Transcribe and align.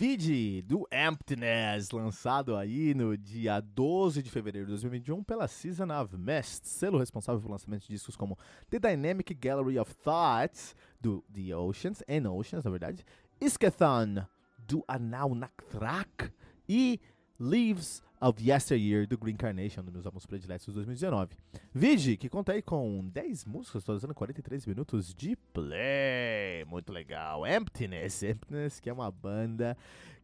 Vide 0.00 0.62
do 0.62 0.88
Emptiness, 0.90 1.90
lançado 1.90 2.56
aí 2.56 2.94
no 2.94 3.18
dia 3.18 3.60
12 3.60 4.22
de 4.22 4.30
fevereiro 4.30 4.66
de 4.66 4.72
2021 4.72 5.22
pela 5.22 5.46
Season 5.46 5.88
of 5.92 6.16
Mist, 6.16 6.66
selo 6.66 6.96
responsável 6.96 7.38
pelo 7.38 7.52
lançamento 7.52 7.82
de 7.82 7.88
discos 7.88 8.16
como 8.16 8.38
The 8.70 8.78
Dynamic 8.78 9.34
Gallery 9.34 9.78
of 9.78 9.94
Thoughts, 9.96 10.74
do 10.98 11.22
The 11.30 11.54
Oceans, 11.54 12.02
and 12.08 12.32
Oceans, 12.32 12.64
na 12.64 12.70
verdade, 12.70 13.04
Iskathon, 13.42 14.24
do 14.66 14.82
Anal 14.88 15.34
Naktrak, 15.34 16.32
e 16.66 16.98
Leaves 17.38 18.02
of 18.20 18.42
Yesteryear, 18.42 19.06
do 19.06 19.16
Green 19.16 19.36
Carnation, 19.36 19.80
um 19.80 19.84
dos 19.84 19.92
meus 19.94 20.06
álbuns 20.06 20.26
prediletos 20.26 20.66
de 20.66 20.72
2019. 20.72 21.34
Vide, 21.72 22.16
que 22.16 22.28
conta 22.28 22.52
aí 22.52 22.60
com 22.60 23.08
10 23.08 23.46
músicas, 23.46 23.88
usando 23.88 24.14
43 24.14 24.66
minutos 24.66 25.14
de 25.14 25.36
play. 25.52 26.64
Muito 26.66 26.92
legal. 26.92 27.46
Emptiness, 27.46 28.22
Emptiness, 28.22 28.78
que 28.78 28.90
é 28.90 28.92
uma 28.92 29.10
banda 29.10 29.76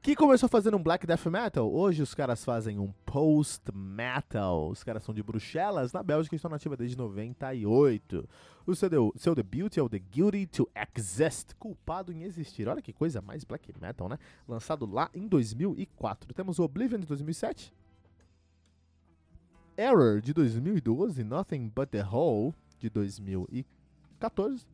que 0.07 0.15
começou 0.15 0.49
fazendo 0.49 0.77
um 0.77 0.83
black 0.83 1.05
death 1.05 1.27
metal. 1.27 1.69
Hoje 1.69 2.01
os 2.01 2.15
caras 2.15 2.45
fazem 2.45 2.79
um 2.79 2.93
post 3.05 3.73
metal. 3.75 4.69
Os 4.69 4.85
caras 4.85 5.03
são 5.03 5.13
de 5.13 5.21
Bruxelas, 5.21 5.93
na 5.93 6.01
Bélgica, 6.01 6.35
e 6.35 6.37
estão 6.37 6.49
nativa 6.49 6.77
desde 6.77 6.97
98. 6.97 8.29
O 8.65 8.75
seu, 8.77 9.13
seu 9.17 9.35
debut 9.35 9.77
é 9.77 9.83
o 9.83 9.89
The 9.89 9.99
Guilty 9.99 10.47
to 10.47 10.69
Exist, 10.95 11.55
culpado 11.59 12.13
em 12.13 12.23
existir. 12.23 12.69
Olha 12.69 12.81
que 12.81 12.93
coisa 12.93 13.21
mais 13.21 13.43
black 13.43 13.73
metal, 13.81 14.09
né? 14.09 14.17
Lançado 14.47 14.87
lá 14.87 15.11
em 15.13 15.27
2004. 15.27 16.33
Temos 16.35 16.61
o 16.61 16.63
Oblivion 16.63 17.01
de 17.01 17.07
2007. 17.07 17.73
Error 19.77 20.23
de 20.23 20.33
2012, 20.33 21.23
Nothing 21.23 21.71
But 21.75 21.91
the 21.91 22.03
Hole 22.03 22.55
de 22.81 22.89
2014, 22.89 24.67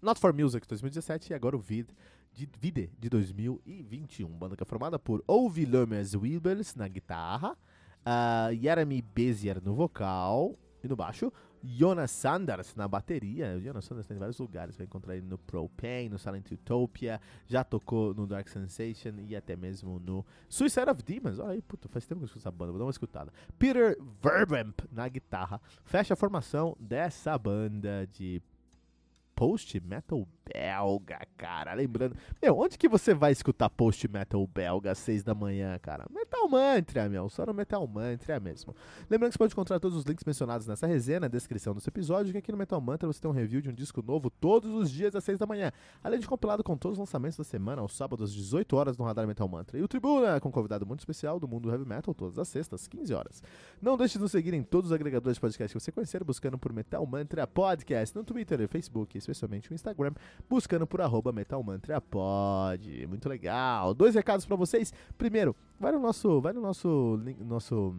Not 0.00 0.18
For 0.18 0.32
Music 0.32 0.62
de 0.62 0.68
2017 0.70 1.32
e 1.32 1.34
agora 1.34 1.56
o 1.56 1.60
Vid 1.60 1.88
de 2.32 2.48
Vide 2.58 2.90
de 2.98 3.10
2021. 3.10 4.28
Banda 4.30 4.56
que 4.56 4.62
é 4.62 4.66
formada 4.66 4.98
por 4.98 5.22
Ovi 5.26 5.66
Lomes 5.66 6.14
Wilbers 6.14 6.74
na 6.74 6.88
guitarra, 6.88 7.52
uh, 7.52 8.54
Jeremy 8.58 9.02
Bezier 9.02 9.62
no 9.62 9.74
vocal 9.74 10.56
e 10.82 10.88
no 10.88 10.96
baixo, 10.96 11.30
Jonas 11.62 12.10
Sanders 12.10 12.74
na 12.74 12.88
bateria. 12.88 13.56
O 13.56 13.60
Jonas 13.60 13.84
Sanders 13.84 14.06
tem 14.06 14.16
em 14.16 14.20
vários 14.20 14.38
lugares. 14.38 14.76
Vai 14.76 14.86
encontrar 14.86 15.16
ele 15.16 15.26
no 15.26 15.38
Propane, 15.38 16.08
no 16.08 16.18
Silent 16.18 16.50
Utopia. 16.50 17.20
Já 17.46 17.62
tocou 17.62 18.14
no 18.14 18.26
Dark 18.26 18.48
Sensation 18.48 19.14
e 19.28 19.36
até 19.36 19.56
mesmo 19.56 19.98
no 20.00 20.24
Suicide 20.48 20.90
of 20.90 21.02
Demons. 21.02 21.38
Olha 21.38 21.52
aí, 21.52 21.62
puta, 21.62 21.88
faz 21.88 22.06
tempo 22.06 22.20
que 22.20 22.24
eu 22.24 22.26
escuto 22.26 22.40
essa 22.40 22.50
banda. 22.50 22.72
Vou 22.72 22.78
dar 22.78 22.84
uma 22.86 22.90
escutada. 22.90 23.32
Peter 23.58 23.96
Vervamp 24.22 24.80
na 24.90 25.08
guitarra. 25.08 25.60
Fecha 25.84 26.14
a 26.14 26.16
formação 26.16 26.76
dessa 26.80 27.36
banda 27.38 28.06
de 28.12 28.42
post-metal 29.34 30.26
belga, 30.52 31.20
cara. 31.36 31.72
Lembrando, 31.74 32.16
meu, 32.40 32.58
onde 32.58 32.76
que 32.76 32.88
você 32.88 33.14
vai 33.14 33.32
escutar 33.32 33.70
post-metal 33.70 34.46
belga 34.46 34.92
às 34.92 34.98
6 34.98 35.22
da 35.22 35.34
manhã, 35.34 35.78
cara? 35.80 36.06
Metal 36.10 36.48
Mantra, 36.48 37.08
meu, 37.08 37.28
só 37.28 37.46
no 37.46 37.54
Metal 37.54 37.86
Mantra 37.86 38.38
mesmo. 38.38 38.74
Lembrando 39.08 39.30
que 39.30 39.34
você 39.34 39.38
pode 39.38 39.52
encontrar 39.52 39.80
todos 39.80 39.96
os 39.96 40.04
links 40.04 40.24
mencionados 40.24 40.66
nessa 40.66 40.86
resenha 40.86 41.20
na 41.20 41.28
descrição 41.28 41.74
desse 41.74 41.88
episódio, 41.88 42.32
que 42.32 42.38
aqui 42.38 42.52
no 42.52 42.58
Metal 42.58 42.80
Mantra 42.80 43.06
você 43.06 43.20
tem 43.20 43.30
um 43.30 43.34
review 43.34 43.60
de 43.60 43.70
um 43.70 43.72
disco 43.72 44.02
novo 44.02 44.30
todos 44.30 44.70
os 44.72 44.90
dias 44.90 45.14
às 45.14 45.24
6 45.24 45.38
da 45.38 45.46
manhã, 45.46 45.72
além 46.02 46.20
de 46.20 46.26
compilado 46.26 46.62
com 46.62 46.76
todos 46.76 46.98
os 46.98 47.00
lançamentos 47.00 47.38
da 47.38 47.44
semana, 47.44 47.80
aos 47.80 47.96
sábados 47.96 48.30
às 48.30 48.34
18 48.34 48.76
horas 48.76 48.98
no 48.98 49.04
Radar 49.04 49.26
Metal 49.26 49.48
Mantra. 49.48 49.78
E 49.78 49.82
o 49.82 49.88
Tribuna, 49.88 50.40
com 50.40 50.48
um 50.48 50.52
convidado 50.52 50.86
muito 50.86 51.00
especial 51.00 51.40
do 51.40 51.48
mundo 51.48 51.70
heavy 51.70 51.86
metal, 51.86 52.14
todas 52.14 52.38
as 52.38 52.48
sextas, 52.48 52.86
15 52.86 53.14
horas. 53.14 53.42
Não 53.80 53.96
deixe 53.96 54.14
de 54.14 54.20
nos 54.20 54.32
seguir 54.32 54.54
em 54.54 54.62
todos 54.62 54.90
os 54.90 54.94
agregadores 54.94 55.36
de 55.36 55.40
podcast 55.40 55.72
que 55.72 55.80
você 55.80 55.92
conhecer, 55.92 56.22
buscando 56.24 56.58
por 56.58 56.72
Metal 56.72 57.04
Mantra 57.06 57.46
Podcast, 57.46 58.16
no 58.16 58.24
Twitter 58.24 58.60
e 58.60 58.66
Facebook, 58.66 59.16
especialmente 59.16 59.70
no 59.70 59.74
Instagram, 59.74 60.12
buscando 60.48 60.86
por 60.86 61.00
arroba 61.00 61.32
Metal 61.32 61.62
Mantra 61.62 62.00
Pod. 62.00 63.06
Muito 63.06 63.28
legal. 63.28 63.94
Dois 63.94 64.14
recados 64.14 64.44
para 64.46 64.56
vocês. 64.56 64.92
Primeiro, 65.16 65.54
vai 65.78 65.92
no 65.92 66.00
nosso, 66.00 66.40
vai 66.40 66.52
no 66.52 66.60
nosso, 66.60 67.20
nosso 67.40 67.94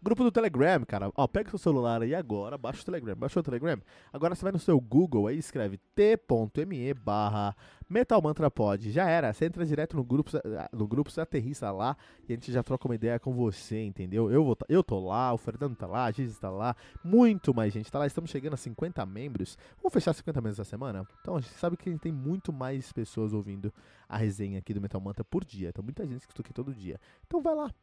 Grupo 0.00 0.22
do 0.22 0.30
Telegram, 0.30 0.84
cara. 0.84 1.10
Ó, 1.16 1.26
pega 1.26 1.48
o 1.48 1.50
seu 1.50 1.58
celular 1.58 2.02
aí 2.02 2.14
agora, 2.14 2.56
baixa 2.56 2.82
o 2.82 2.84
Telegram. 2.84 3.16
Baixou 3.16 3.40
o 3.40 3.44
Telegram? 3.44 3.80
Agora 4.12 4.34
você 4.34 4.42
vai 4.42 4.52
no 4.52 4.58
seu 4.58 4.80
Google 4.80 5.26
aí, 5.26 5.38
escreve 5.38 5.76
t.me 5.94 6.94
barra 6.94 7.56
metalmantrapod. 7.88 8.92
Já 8.92 9.08
era, 9.08 9.32
você 9.32 9.46
entra 9.46 9.66
direto 9.66 9.96
no 9.96 10.04
grupo, 10.04 10.30
no 10.72 10.86
grupo, 10.86 11.10
você 11.10 11.20
aterrissa 11.20 11.72
lá 11.72 11.96
e 12.28 12.32
a 12.32 12.36
gente 12.36 12.52
já 12.52 12.62
troca 12.62 12.86
uma 12.86 12.94
ideia 12.94 13.18
com 13.18 13.32
você, 13.32 13.82
entendeu? 13.82 14.30
Eu, 14.30 14.44
vou, 14.44 14.56
eu 14.68 14.84
tô 14.84 15.00
lá, 15.00 15.32
o 15.32 15.38
Fernando 15.38 15.74
tá 15.74 15.88
lá, 15.88 16.04
a 16.04 16.12
Giz 16.12 16.38
tá 16.38 16.50
lá, 16.50 16.76
muito 17.02 17.52
mais 17.52 17.72
gente 17.72 17.90
tá 17.90 17.98
lá. 17.98 18.06
Estamos 18.06 18.30
chegando 18.30 18.54
a 18.54 18.56
50 18.56 19.04
membros. 19.04 19.58
Vamos 19.78 19.92
fechar 19.92 20.12
50 20.12 20.40
membros 20.40 20.60
essa 20.60 20.70
semana? 20.70 21.04
Então 21.20 21.36
a 21.36 21.40
gente 21.40 21.54
sabe 21.54 21.76
que 21.76 21.88
a 21.88 21.92
gente 21.92 22.02
tem 22.02 22.12
muito 22.12 22.52
mais 22.52 22.92
pessoas 22.92 23.32
ouvindo 23.32 23.72
a 24.08 24.16
resenha 24.16 24.60
aqui 24.60 24.72
do 24.72 24.80
Metal 24.80 25.00
Mantra 25.00 25.24
por 25.24 25.44
dia. 25.44 25.70
Então 25.70 25.82
muita 25.82 26.04
gente 26.04 26.18
que 26.18 26.22
escuta 26.22 26.42
aqui 26.42 26.52
todo 26.52 26.72
dia. 26.72 27.00
Então 27.26 27.42
vai 27.42 27.54
lá, 27.54 27.74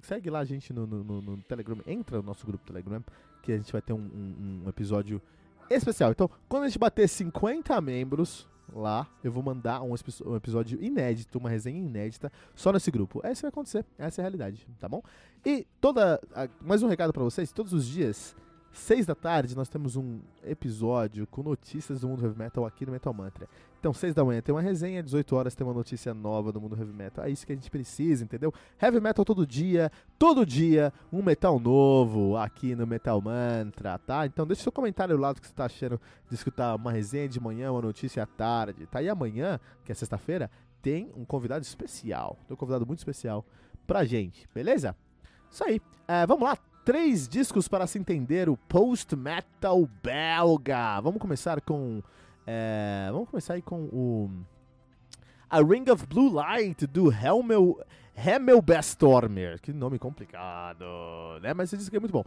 segue 0.00 0.30
lá 0.30 0.40
a 0.40 0.44
gente 0.44 0.72
no, 0.72 0.86
no, 0.86 1.22
no, 1.22 1.36
Telegram, 1.42 1.78
entra 1.86 2.18
no 2.18 2.22
nosso 2.22 2.46
grupo 2.46 2.64
Telegram, 2.64 3.02
que 3.42 3.52
a 3.52 3.56
gente 3.56 3.72
vai 3.72 3.82
ter 3.82 3.92
um, 3.92 3.98
um, 3.98 4.62
um, 4.64 4.68
episódio 4.68 5.20
especial. 5.70 6.10
Então, 6.10 6.30
quando 6.48 6.64
a 6.64 6.68
gente 6.68 6.78
bater 6.78 7.08
50 7.08 7.80
membros 7.80 8.48
lá, 8.72 9.08
eu 9.22 9.32
vou 9.32 9.42
mandar 9.42 9.82
um, 9.82 9.94
um 10.26 10.36
episódio 10.36 10.82
inédito, 10.82 11.38
uma 11.38 11.50
resenha 11.50 11.78
inédita, 11.78 12.30
só 12.54 12.72
nesse 12.72 12.90
grupo. 12.90 13.20
Essa 13.24 13.42
vai 13.42 13.48
acontecer, 13.50 13.84
essa 13.98 14.20
é 14.20 14.22
a 14.22 14.24
realidade, 14.24 14.66
tá 14.78 14.88
bom? 14.88 15.02
E 15.44 15.66
toda. 15.80 16.20
Mais 16.60 16.82
um 16.82 16.88
recado 16.88 17.12
para 17.12 17.22
vocês: 17.22 17.52
todos 17.52 17.72
os 17.72 17.86
dias 17.86 18.36
6 18.78 19.06
da 19.06 19.14
tarde 19.14 19.56
nós 19.56 19.68
temos 19.68 19.96
um 19.96 20.20
episódio 20.44 21.26
com 21.26 21.42
notícias 21.42 22.00
do 22.00 22.08
mundo 22.08 22.24
heavy 22.24 22.38
metal 22.38 22.64
aqui 22.64 22.86
no 22.86 22.92
Metal 22.92 23.12
Mantra. 23.12 23.48
Então, 23.78 23.92
6 23.92 24.14
da 24.14 24.24
manhã 24.24 24.40
tem 24.40 24.54
uma 24.54 24.62
resenha, 24.62 25.02
18 25.02 25.36
horas 25.36 25.54
tem 25.54 25.66
uma 25.66 25.74
notícia 25.74 26.14
nova 26.14 26.52
do 26.52 26.60
mundo 26.60 26.76
heavy 26.76 26.92
metal. 26.92 27.24
É 27.24 27.30
isso 27.30 27.46
que 27.46 27.52
a 27.52 27.54
gente 27.54 27.70
precisa, 27.70 28.24
entendeu? 28.24 28.52
Heavy 28.80 29.00
metal 29.00 29.24
todo 29.24 29.46
dia, 29.46 29.90
todo 30.18 30.46
dia, 30.46 30.92
um 31.12 31.22
metal 31.22 31.58
novo 31.58 32.36
aqui 32.36 32.74
no 32.74 32.86
Metal 32.86 33.20
Mantra, 33.20 33.98
tá? 33.98 34.24
Então, 34.26 34.46
deixa 34.46 34.62
seu 34.62 34.72
comentário 34.72 35.16
lá 35.16 35.32
do 35.32 35.40
que 35.40 35.48
você 35.48 35.52
tá 35.52 35.66
achando 35.66 36.00
de 36.28 36.34
escutar 36.34 36.74
uma 36.76 36.92
resenha 36.92 37.28
de 37.28 37.40
manhã, 37.40 37.70
uma 37.72 37.82
notícia 37.82 38.22
à 38.22 38.26
tarde, 38.26 38.86
tá? 38.86 39.02
E 39.02 39.08
amanhã, 39.08 39.60
que 39.84 39.92
é 39.92 39.94
sexta-feira, 39.94 40.50
tem 40.80 41.12
um 41.16 41.24
convidado 41.24 41.64
especial. 41.64 42.38
Tem 42.46 42.54
um 42.54 42.58
convidado 42.58 42.86
muito 42.86 43.00
especial 43.00 43.44
pra 43.86 44.04
gente, 44.04 44.48
beleza? 44.54 44.96
Isso 45.50 45.64
aí. 45.64 45.80
É, 46.06 46.26
vamos 46.26 46.48
lá, 46.48 46.56
três 46.88 47.28
discos 47.28 47.68
para 47.68 47.86
se 47.86 47.98
entender 47.98 48.48
o 48.48 48.56
post-metal 48.56 49.86
belga. 50.02 50.98
Vamos 51.02 51.20
começar 51.20 51.60
com. 51.60 52.02
É, 52.46 53.10
vamos 53.12 53.28
começar 53.28 53.52
aí 53.52 53.60
com 53.60 53.82
o. 53.92 54.30
A 55.50 55.58
Ring 55.58 55.84
of 55.90 56.06
Blue 56.06 56.32
Light 56.32 56.86
do 56.86 57.12
Helmel. 57.12 57.78
Hemmelbestormer, 58.16 59.60
que 59.60 59.72
nome 59.72 59.96
complicado, 59.96 60.84
né? 61.40 61.54
Mas 61.54 61.68
esse 61.68 61.76
disco 61.76 61.94
é 61.94 62.00
muito 62.00 62.10
bom. 62.10 62.24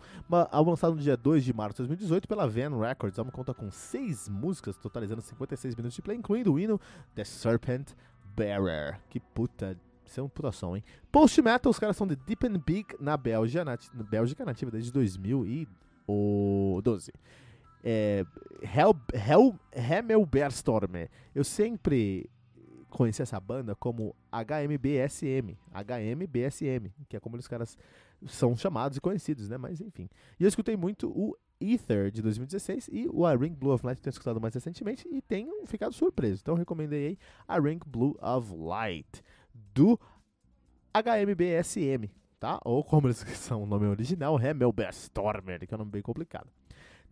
Álbum 0.50 0.70
lançado 0.70 0.96
no 0.96 1.02
dia 1.02 1.18
2 1.18 1.44
de 1.44 1.54
março 1.54 1.82
de 1.82 1.88
2018 1.88 2.28
pela 2.30 2.48
Van 2.48 2.80
Records. 2.80 3.20
Álbum 3.20 3.32
conta 3.32 3.54
com 3.54 3.70
seis 3.72 4.30
músicas, 4.30 4.78
totalizando 4.78 5.22
56 5.22 5.76
minutos 5.76 5.96
de 5.96 6.02
play, 6.04 6.18
incluindo 6.18 6.54
o 6.54 6.60
hino 6.60 6.80
The 7.16 7.26
Serpent 7.26 7.90
Bearer. 8.38 9.02
Que 9.10 9.20
puta 9.20 9.76
isso 10.12 10.20
é 10.20 10.24
uma 10.24 10.30
putação, 10.30 10.76
hein? 10.76 10.84
Post 11.12 11.42
Metal, 11.42 11.70
os 11.70 11.80
caras 11.80 11.96
são 11.96 12.06
de 12.06 12.18
Deep 12.18 12.46
and 12.46 12.60
Big 12.60 12.86
na 13.00 13.16
Bélgica, 13.16 13.64
na, 13.64 13.78
Bélgica 14.04 14.44
nativa 14.44 14.70
desde 14.70 14.92
2012. 14.92 17.14
É, 17.84 18.26
Hell, 18.62 18.96
Hell, 19.14 19.56
Hemmelberstorm. 19.72 21.08
Eu 21.34 21.46
sempre 21.46 22.30
conheci 22.90 23.22
essa 23.22 23.40
banda 23.40 23.74
como 23.74 24.14
HMBSM. 24.30 25.58
HMBSM, 25.74 26.92
que 27.08 27.16
é 27.16 27.20
como 27.20 27.38
os 27.38 27.48
caras 27.48 27.78
são 28.28 28.56
chamados 28.58 28.98
e 28.98 29.02
conhecidos, 29.02 29.48
né? 29.48 29.58
Mas 29.58 29.80
enfim. 29.80 30.10
E 30.40 30.44
eu 30.44 30.50
escutei 30.50 30.76
muito 30.76 31.10
o 31.10 31.38
Ether 31.62 32.12
de 32.12 32.22
2016 32.22 32.90
e 32.92 33.08
o 33.08 33.26
A 33.26 33.36
Ring 33.36 33.54
Blue 33.54 33.74
of 33.74 33.86
Light 33.86 33.98
que 33.98 34.02
eu 34.02 34.04
tenho 34.04 34.14
escutado 34.14 34.42
mais 34.42 34.54
recentemente 34.54 35.08
e 35.10 35.22
tenho 35.22 35.66
ficado 35.66 35.94
surpreso. 35.94 36.42
Então 36.42 36.56
recomendei 36.56 37.08
aí 37.08 37.18
A 37.48 37.60
Ring 37.60 37.80
Blue 37.86 38.18
of 38.22 38.54
Light 38.54 39.24
do 39.74 40.00
HMBSM, 40.94 42.10
tá? 42.40 42.60
Ou 42.64 42.84
como 42.84 43.08
eles 43.08 43.18
são 43.38 43.64
o 43.64 43.66
nome 43.66 43.88
original, 43.88 44.40
Hemmelbestormer, 44.40 45.66
que 45.66 45.74
é 45.74 45.76
um 45.76 45.80
nome 45.80 45.92
bem 45.92 46.02
complicado. 46.02 46.50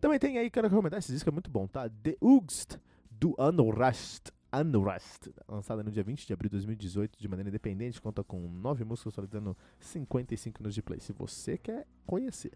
Também 0.00 0.18
tem 0.18 0.38
aí, 0.38 0.50
quero 0.50 0.68
recomendar 0.68 0.98
esse 0.98 1.12
disco, 1.12 1.28
é 1.28 1.32
muito 1.32 1.50
bom, 1.50 1.66
tá? 1.66 1.88
The 1.88 2.16
Ugst, 2.20 2.78
do 3.10 3.34
Unrust 3.38 4.30
Unrest, 4.52 5.30
lançada 5.48 5.82
no 5.82 5.92
dia 5.92 6.02
20 6.02 6.26
de 6.26 6.32
abril 6.32 6.48
de 6.48 6.56
2018 6.56 7.18
de 7.18 7.28
maneira 7.28 7.48
independente, 7.48 8.00
conta 8.00 8.24
com 8.24 8.48
9 8.48 8.84
músicas, 8.84 9.14
totalizando 9.14 9.56
55 9.78 10.60
minutos 10.60 10.74
de 10.74 10.82
play. 10.82 10.98
Se 10.98 11.12
você 11.12 11.56
quer 11.56 11.86
conhecer 12.04 12.52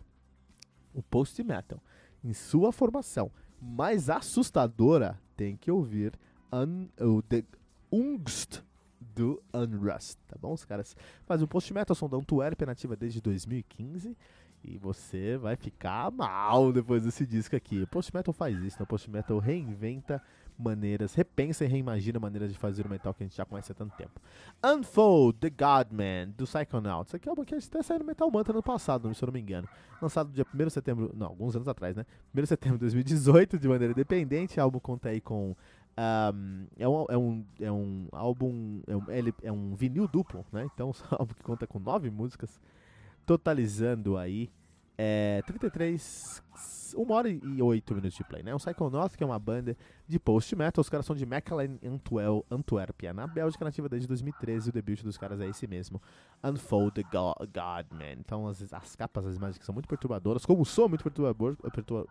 o 0.93 1.03
post 1.03 1.43
metal 1.43 1.81
em 2.23 2.33
sua 2.33 2.73
formação 2.73 3.31
mais 3.61 4.11
assustadora, 4.11 5.21
tem 5.37 5.57
que 5.57 5.71
ouvir 5.71 6.19
un, 6.53 6.89
o 7.01 7.23
The 7.23 7.45
Ungst 7.93 8.63
do 9.01 9.43
Unrust, 9.53 10.19
tá 10.27 10.37
bom? 10.41 10.53
Os 10.53 10.65
caras 10.65 10.97
fazem 11.27 11.45
o 11.45 11.49
post 11.49 11.73
metal, 11.73 11.95
são 11.95 12.09
da 12.09 12.17
Antwerp, 12.17 12.61
nativa 12.63 12.97
desde 12.97 13.21
2015. 13.21 14.17
E 14.67 14.79
você 14.79 15.37
vai 15.37 15.57
ficar 15.57 16.11
mal 16.11 16.73
depois 16.73 17.05
desse 17.05 17.27
disco 17.27 17.55
aqui. 17.55 17.83
O 17.83 17.87
post 17.87 18.15
metal 18.15 18.33
faz 18.33 18.57
isso, 18.63 18.79
né? 18.79 18.85
O 18.85 18.87
post 18.87 19.11
metal 19.11 19.39
reinventa 19.39 20.23
maneiras, 20.59 21.15
repensa 21.15 21.65
e 21.65 21.69
reimagina 21.69 22.19
maneiras 22.19 22.53
de 22.53 22.59
fazer 22.59 22.87
o 22.87 22.89
metal 22.89 23.13
que 23.13 23.23
a 23.23 23.27
gente 23.27 23.37
já 23.37 23.45
conhece 23.45 23.73
há 23.73 23.75
tanto 23.75 23.95
tempo. 23.97 24.21
Unfold, 24.65 25.39
The 25.39 25.51
Godman, 25.51 26.31
do 26.37 26.45
Psychonauts. 26.45 27.11
Isso 27.11 27.17
aqui 27.17 27.29
é 27.29 27.33
uma 27.33 27.45
que 27.45 27.55
até 27.55 27.83
saiu 27.83 28.01
no 28.01 28.07
Metal 28.07 28.31
Mantra 28.31 28.55
no 28.55 28.63
passado, 28.63 29.13
se 29.15 29.23
eu 29.23 29.27
não 29.27 29.33
me 29.33 29.41
engano. 29.41 29.69
Lançado 30.01 30.31
dia 30.33 30.47
1 30.55 30.57
de 30.57 30.71
setembro, 30.71 31.11
não, 31.15 31.27
alguns 31.29 31.55
anos 31.57 31.69
atrás, 31.69 31.97
né? 31.97 32.07
1 32.35 32.41
de 32.41 32.47
setembro 32.47 32.79
de 32.79 32.83
2018, 32.83 33.59
de 33.59 33.69
maneira 33.69 33.93
independente. 33.93 34.59
O 34.59 34.63
álbum 34.63 34.79
conta 34.79 35.09
aí 35.09 35.21
com 35.21 35.57
um, 35.97 36.67
é, 36.77 36.89
um, 36.89 37.07
é, 37.09 37.17
um, 37.17 37.45
é 37.61 37.73
um 37.73 38.09
álbum, 38.13 38.83
é 38.87 38.97
um, 38.97 39.05
é 39.43 39.53
um 39.53 39.75
vinil 39.75 40.09
duplo, 40.09 40.45
né? 40.53 40.69
Então, 40.75 40.91
é 41.11 41.15
um 41.15 41.19
álbum 41.19 41.35
que 41.35 41.43
conta 41.43 41.67
com 41.67 41.79
nove 41.79 42.11
músicas, 42.11 42.61
totalizando 43.25 44.17
aí 44.17 44.51
é, 44.97 45.43
33, 45.47 46.43
1 46.97 47.13
hora 47.13 47.29
e 47.29 47.63
8 47.63 47.95
minutos 47.95 48.17
de 48.17 48.25
play, 48.25 48.43
né? 48.43 48.55
O 48.55 48.59
Psychonauts, 48.59 49.17
que 49.17 49.23
é 49.23 49.27
uma 49.27 49.39
banda 49.39 49.77
de 50.07 50.19
post-metal, 50.19 50.81
os 50.81 50.89
caras 50.89 51.05
são 51.05 51.17
de 51.17 51.27
Mechelen 51.27 51.79
Antwerp, 51.85 52.45
Antuérpia, 52.51 53.13
na 53.13 53.27
Bélgica, 53.27 53.65
nativa 53.65 53.89
desde 53.89 54.07
2013, 54.07 54.71
o 54.71 54.73
debut 54.73 55.03
dos 55.03 55.17
caras 55.17 55.41
é 55.41 55.49
esse 55.49 55.67
mesmo, 55.67 56.01
Unfold 56.43 56.93
the 56.93 57.03
God, 57.03 57.37
God 57.39 57.87
Man. 57.91 58.21
Então 58.21 58.47
as, 58.47 58.73
as 58.73 58.95
capas, 58.95 59.27
as 59.27 59.37
imagens 59.37 59.65
são 59.65 59.73
muito 59.73 59.89
perturbadoras, 59.89 60.47
como 60.47 60.63
o 60.63 60.67
som 60.67 60.85
é 60.85 60.89
muito 60.89 61.03
perturbador, 61.03 61.57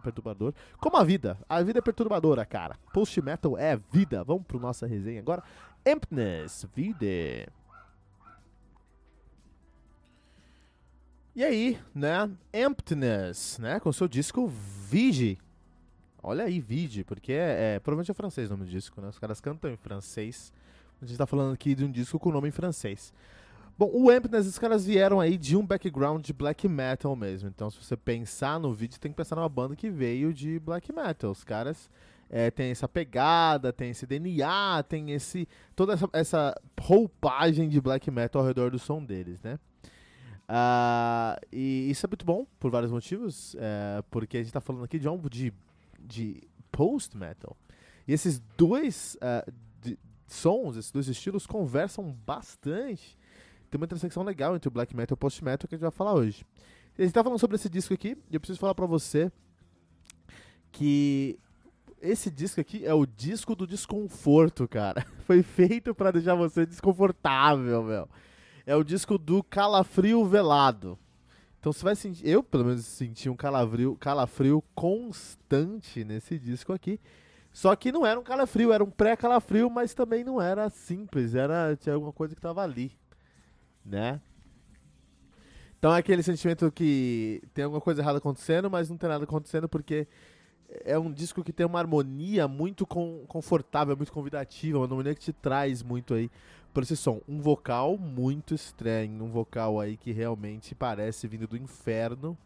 perturbador, 0.03 0.53
como 0.79 0.97
a 0.97 1.03
vida, 1.03 1.37
a 1.47 1.61
vida 1.61 1.79
é 1.79 1.81
perturbadora, 1.81 2.45
cara. 2.45 2.77
Post-metal 2.93 3.57
é 3.57 3.79
vida. 3.91 4.23
Vamos 4.23 4.43
pro 4.45 4.59
nossa 4.59 4.85
resenha 4.85 5.19
agora. 5.19 5.43
Emptiness, 5.85 6.67
vida. 6.75 7.05
E 11.35 11.43
aí, 11.43 11.79
né? 11.95 12.29
Emptiness, 12.53 13.57
né? 13.57 13.79
Com 13.79 13.91
seu 13.91 14.07
disco 14.07 14.47
Vige. 14.47 15.39
Olha 16.21 16.43
aí, 16.43 16.59
Vige, 16.59 17.03
porque 17.03 17.31
é, 17.31 17.75
é, 17.75 17.79
provavelmente 17.79 18.11
é 18.11 18.13
francês 18.13 18.49
o 18.49 18.53
nome 18.53 18.65
do 18.65 18.69
disco, 18.69 19.01
né? 19.01 19.09
Os 19.09 19.17
caras 19.17 19.41
cantam 19.41 19.71
em 19.71 19.75
francês. 19.75 20.53
A 21.01 21.05
gente 21.05 21.17
tá 21.17 21.25
falando 21.25 21.55
aqui 21.55 21.73
de 21.73 21.83
um 21.83 21.91
disco 21.91 22.19
com 22.19 22.31
nome 22.31 22.49
em 22.49 22.51
francês. 22.51 23.11
Bom, 23.75 23.89
o 23.91 24.11
Emptiness, 24.11 24.45
os 24.45 24.59
caras 24.59 24.85
vieram 24.85 25.19
aí 25.19 25.35
de 25.35 25.57
um 25.57 25.65
background 25.65 26.23
de 26.23 26.33
black 26.33 26.67
metal 26.67 27.15
mesmo. 27.15 27.49
Então, 27.49 27.67
se 27.71 27.83
você 27.83 27.97
pensar 27.97 28.59
no 28.59 28.71
vídeo, 28.71 28.99
tem 28.99 29.11
que 29.11 29.17
pensar 29.17 29.35
numa 29.35 29.49
banda 29.49 29.75
que 29.75 29.89
veio 29.89 30.31
de 30.31 30.59
black 30.59 30.93
metal. 30.93 31.31
Os 31.31 31.43
caras 31.43 31.89
é, 32.29 32.51
têm 32.51 32.69
essa 32.69 32.87
pegada, 32.87 33.73
tem 33.73 33.89
esse 33.89 34.05
DNA, 34.05 34.83
tem 34.87 35.09
esse 35.11 35.47
toda 35.75 35.93
essa, 35.93 36.07
essa 36.13 36.61
roupagem 36.79 37.67
de 37.67 37.81
black 37.81 38.11
metal 38.11 38.43
ao 38.43 38.47
redor 38.47 38.69
do 38.69 38.77
som 38.77 39.03
deles, 39.03 39.41
né? 39.41 39.57
Uh, 40.43 41.39
e 41.51 41.89
isso 41.89 42.05
é 42.05 42.07
muito 42.07 42.25
bom 42.25 42.45
por 42.59 42.69
vários 42.69 42.91
motivos, 42.91 43.53
uh, 43.53 44.03
porque 44.09 44.37
a 44.37 44.39
gente 44.39 44.47
está 44.47 44.59
falando 44.59 44.83
aqui 44.83 44.99
de 44.99 45.07
algo 45.07 45.29
de, 45.29 45.53
de 45.99 46.43
post-metal. 46.71 47.55
E 48.07 48.13
esses 48.13 48.39
dois 48.57 49.15
uh, 49.15 49.51
de, 49.81 49.97
sons, 50.27 50.75
esses 50.75 50.91
dois 50.91 51.07
estilos 51.07 51.47
conversam 51.47 52.11
bastante. 52.25 53.17
Tem 53.69 53.79
uma 53.79 53.85
intersecção 53.85 54.23
legal 54.23 54.55
entre 54.55 54.67
o 54.67 54.71
black 54.71 54.95
metal 54.95 55.13
e 55.13 55.15
o 55.15 55.17
post-metal 55.17 55.67
que 55.67 55.75
a 55.75 55.77
gente 55.77 55.83
vai 55.83 55.91
falar 55.91 56.13
hoje. 56.13 56.45
A 56.97 57.01
gente 57.01 57.09
está 57.09 57.23
falando 57.23 57.39
sobre 57.39 57.55
esse 57.55 57.69
disco 57.69 57.93
aqui, 57.93 58.17
e 58.29 58.35
eu 58.35 58.39
preciso 58.39 58.59
falar 58.59 58.75
para 58.75 58.85
você 58.85 59.31
que 60.71 61.39
esse 62.01 62.29
disco 62.29 62.59
aqui 62.59 62.85
é 62.85 62.93
o 62.93 63.05
disco 63.05 63.55
do 63.55 63.65
desconforto, 63.65 64.67
cara. 64.67 65.07
Foi 65.25 65.41
feito 65.41 65.95
para 65.95 66.11
deixar 66.11 66.35
você 66.35 66.65
desconfortável, 66.65 67.81
meu 67.81 68.09
é 68.65 68.75
o 68.75 68.83
disco 68.83 69.17
do 69.17 69.43
Calafrio 69.43 70.25
Velado. 70.25 70.97
Então 71.59 71.71
você 71.71 71.83
vai 71.83 71.95
sentir, 71.95 72.27
eu 72.27 72.43
pelo 72.43 72.65
menos 72.65 72.85
senti 72.85 73.29
um 73.29 73.35
calafrio, 73.35 73.95
calafrio 73.95 74.61
constante 74.75 76.03
nesse 76.03 76.37
disco 76.37 76.73
aqui. 76.73 76.99
Só 77.53 77.75
que 77.75 77.91
não 77.91 78.05
era 78.05 78.19
um 78.19 78.23
calafrio, 78.23 78.73
era 78.73 78.83
um 78.83 78.89
pré-calafrio, 78.89 79.69
mas 79.69 79.93
também 79.93 80.23
não 80.23 80.41
era 80.41 80.69
simples, 80.69 81.35
era 81.35 81.75
tinha 81.77 81.95
alguma 81.95 82.11
coisa 82.11 82.35
que 82.35 82.41
tava 82.41 82.61
ali, 82.61 82.91
né? 83.85 84.19
Então 85.77 85.93
é 85.93 85.99
aquele 85.99 86.23
sentimento 86.23 86.71
que 86.71 87.41
tem 87.53 87.63
alguma 87.63 87.81
coisa 87.81 88.01
errada 88.01 88.17
acontecendo, 88.17 88.69
mas 88.69 88.89
não 88.89 88.97
tem 88.97 89.09
nada 89.09 89.23
acontecendo 89.23 89.69
porque 89.69 90.07
é 90.83 90.97
um 90.97 91.11
disco 91.11 91.43
que 91.43 91.53
tem 91.53 91.65
uma 91.65 91.79
harmonia 91.79 92.47
muito 92.47 92.85
com, 92.85 93.23
confortável, 93.27 93.95
muito 93.95 94.11
convidativa, 94.11 94.77
uma 94.77 94.85
harmonia 94.85 95.15
que 95.15 95.21
te 95.21 95.33
traz 95.33 95.83
muito 95.83 96.13
aí 96.13 96.29
por 96.73 96.83
esse 96.83 96.97
som. 96.97 97.21
Um 97.27 97.39
vocal 97.39 97.97
muito 97.97 98.55
estranho, 98.55 99.23
um 99.23 99.29
vocal 99.29 99.79
aí 99.79 99.95
que 99.97 100.11
realmente 100.11 100.73
parece 100.73 101.27
vindo 101.27 101.47
do 101.47 101.55
inferno. 101.55 102.37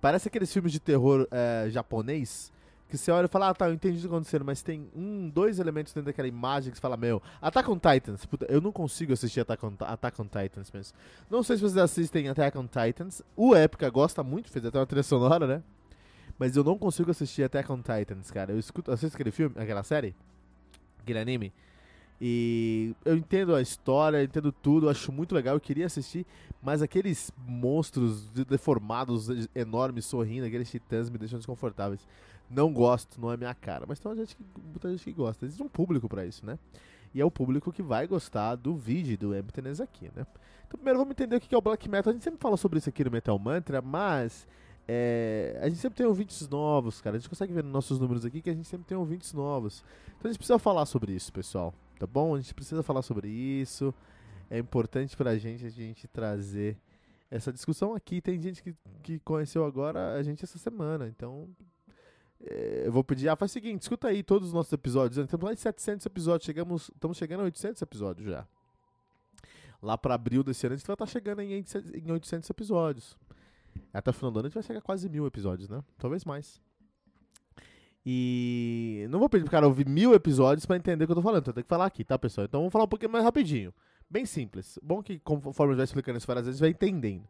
Parece 0.00 0.28
aqueles 0.28 0.52
filmes 0.52 0.72
de 0.72 0.80
terror 0.80 1.28
é, 1.30 1.70
japonês, 1.70 2.52
que 2.88 2.98
você 2.98 3.10
olha 3.10 3.24
e 3.24 3.28
fala, 3.28 3.48
ah 3.48 3.54
tá, 3.54 3.68
eu 3.68 3.72
entendi 3.72 3.96
o 3.96 4.00
que 4.00 4.08
tá 4.08 4.14
acontecendo, 4.14 4.44
mas 4.44 4.60
tem 4.62 4.86
um, 4.94 5.30
dois 5.30 5.58
elementos 5.58 5.94
dentro 5.94 6.06
daquela 6.06 6.28
imagem 6.28 6.70
que 6.70 6.76
você 6.76 6.82
fala, 6.82 6.96
meu, 6.96 7.22
Attack 7.40 7.70
on 7.70 7.78
Titans, 7.78 8.26
puta, 8.26 8.44
eu 8.50 8.60
não 8.60 8.70
consigo 8.70 9.14
assistir 9.14 9.40
Attack 9.40 9.64
on, 9.64 9.72
Attack 9.80 10.20
on 10.20 10.26
Titans 10.26 10.70
mesmo. 10.70 10.98
Não 11.30 11.42
sei 11.42 11.56
se 11.56 11.62
vocês 11.62 11.78
assistem 11.78 12.28
Attack 12.28 12.58
on 12.58 12.66
Titans, 12.66 13.22
o 13.34 13.56
Epica 13.56 13.88
gosta 13.88 14.22
muito, 14.22 14.50
fez 14.50 14.66
até 14.66 14.78
uma 14.78 14.86
trilha 14.86 15.02
sonora, 15.02 15.46
né? 15.46 15.62
Mas 16.42 16.56
eu 16.56 16.64
não 16.64 16.76
consigo 16.76 17.08
assistir 17.08 17.44
Attack 17.44 17.70
on 17.70 17.76
Titans, 17.76 18.28
cara. 18.32 18.50
Eu 18.50 18.58
escuto, 18.58 18.90
assisto 18.90 19.14
aquele 19.14 19.30
filme, 19.30 19.54
aquela 19.56 19.84
série, 19.84 20.12
aquele 20.98 21.20
anime, 21.20 21.52
e 22.20 22.96
eu 23.04 23.16
entendo 23.16 23.54
a 23.54 23.62
história, 23.62 24.24
entendo 24.24 24.50
tudo, 24.50 24.90
acho 24.90 25.12
muito 25.12 25.36
legal, 25.36 25.54
eu 25.54 25.60
queria 25.60 25.86
assistir, 25.86 26.26
mas 26.60 26.82
aqueles 26.82 27.30
monstros 27.46 28.28
deformados, 28.32 29.28
enormes, 29.54 30.04
sorrindo, 30.04 30.44
aqueles 30.44 30.68
titãs 30.68 31.08
me 31.08 31.16
deixam 31.16 31.38
desconfortáveis. 31.38 32.04
Não 32.50 32.72
gosto, 32.72 33.20
não 33.20 33.30
é 33.30 33.36
minha 33.36 33.54
cara. 33.54 33.84
Mas 33.86 34.00
tem 34.00 34.12
gente 34.16 34.34
que, 34.34 34.42
muita 34.64 34.90
gente 34.90 35.04
que 35.04 35.12
gosta. 35.12 35.44
Existe 35.44 35.62
um 35.62 35.68
público 35.68 36.08
para 36.08 36.26
isso, 36.26 36.44
né? 36.44 36.58
E 37.14 37.20
é 37.20 37.24
o 37.24 37.30
público 37.30 37.70
que 37.70 37.84
vai 37.84 38.08
gostar 38.08 38.56
do 38.56 38.74
vídeo 38.74 39.16
do 39.16 39.36
Emptiness 39.36 39.80
aqui, 39.80 40.06
né? 40.06 40.26
Então 40.66 40.76
primeiro 40.76 40.98
vamos 40.98 41.12
entender 41.12 41.36
o 41.36 41.40
que 41.40 41.54
é 41.54 41.58
o 41.58 41.60
Black 41.62 41.88
Metal. 41.88 42.10
A 42.10 42.14
gente 42.14 42.24
sempre 42.24 42.40
fala 42.40 42.56
sobre 42.56 42.78
isso 42.78 42.88
aqui 42.88 43.04
no 43.04 43.12
Metal 43.12 43.38
Mantra, 43.38 43.80
mas 43.80 44.44
é, 44.88 45.58
a 45.62 45.68
gente 45.68 45.78
sempre 45.78 45.96
tem 45.96 46.06
ouvintes 46.06 46.48
novos, 46.48 47.00
cara. 47.00 47.16
A 47.16 47.18
gente 47.18 47.28
consegue 47.28 47.52
ver 47.52 47.62
nos 47.64 47.72
nossos 47.72 47.98
números 47.98 48.24
aqui 48.24 48.42
que 48.42 48.50
a 48.50 48.54
gente 48.54 48.68
sempre 48.68 48.86
tem 48.86 48.96
ouvintes 48.96 49.32
novos. 49.32 49.84
Então 50.18 50.28
a 50.28 50.32
gente 50.32 50.38
precisa 50.38 50.58
falar 50.58 50.86
sobre 50.86 51.12
isso, 51.12 51.32
pessoal 51.32 51.74
tá 52.02 52.06
bom? 52.06 52.34
A 52.34 52.40
gente 52.40 52.52
precisa 52.52 52.82
falar 52.82 53.02
sobre 53.02 53.28
isso. 53.28 53.94
É 54.50 54.58
importante 54.58 55.16
pra 55.16 55.38
gente 55.38 55.64
a 55.64 55.68
gente 55.68 56.08
trazer 56.08 56.76
essa 57.30 57.52
discussão 57.52 57.94
aqui. 57.94 58.20
Tem 58.20 58.40
gente 58.40 58.60
que, 58.60 58.74
que 59.04 59.20
conheceu 59.20 59.64
agora 59.64 60.14
a 60.14 60.22
gente 60.22 60.42
essa 60.42 60.58
semana, 60.58 61.06
então 61.06 61.48
é, 62.40 62.82
eu 62.86 62.92
vou 62.92 63.04
pedir, 63.04 63.28
ah, 63.28 63.36
faz 63.36 63.52
o 63.52 63.54
seguinte, 63.54 63.82
escuta 63.82 64.08
aí 64.08 64.24
todos 64.24 64.48
os 64.48 64.54
nossos 64.54 64.72
episódios. 64.72 65.16
Estamos 65.16 65.46
lá 65.46 65.52
em 65.52 65.56
700 65.56 66.04
episódios, 66.04 66.44
chegamos, 66.44 66.90
estamos 66.92 67.16
chegando 67.16 67.40
a 67.40 67.44
800 67.44 67.80
episódios 67.80 68.28
já. 68.28 68.44
Lá 69.80 69.96
para 69.96 70.14
abril 70.14 70.42
desse 70.42 70.66
ano 70.66 70.74
a 70.74 70.76
gente 70.76 70.86
vai 70.86 70.94
estar 70.94 71.06
tá 71.06 71.10
chegando 71.10 71.40
em 71.40 72.10
800 72.10 72.50
episódios. 72.50 73.16
Até 73.92 74.10
o 74.10 74.14
final 74.14 74.30
do 74.30 74.38
ano 74.38 74.46
a 74.46 74.48
gente 74.48 74.54
vai 74.54 74.62
chegar 74.62 74.78
a 74.78 74.82
quase 74.82 75.08
mil 75.08 75.26
episódios, 75.26 75.68
né? 75.68 75.82
Talvez 75.98 76.24
mais. 76.24 76.60
E 78.04 79.06
não 79.10 79.18
vou 79.18 79.28
pedir 79.28 79.44
pro 79.44 79.50
cara 79.50 79.66
ouvir 79.66 79.88
mil 79.88 80.12
episódios 80.14 80.66
para 80.66 80.76
entender 80.76 81.04
o 81.04 81.06
que 81.06 81.12
eu 81.12 81.16
tô 81.16 81.22
falando, 81.22 81.42
então 81.42 81.50
eu 81.52 81.54
tenho 81.54 81.64
que 81.64 81.68
falar 81.68 81.86
aqui, 81.86 82.02
tá, 82.02 82.18
pessoal? 82.18 82.46
Então 82.46 82.60
vamos 82.60 82.72
falar 82.72 82.84
um 82.84 82.88
pouquinho 82.88 83.12
mais 83.12 83.24
rapidinho. 83.24 83.72
Bem 84.10 84.26
simples. 84.26 84.78
Bom 84.82 85.02
que 85.02 85.18
conforme 85.20 85.72
eu 85.72 85.76
já 85.78 85.84
explicando 85.84 86.18
isso 86.18 86.26
várias 86.26 86.46
vezes, 86.46 86.60
vai 86.60 86.70
entendendo. 86.70 87.24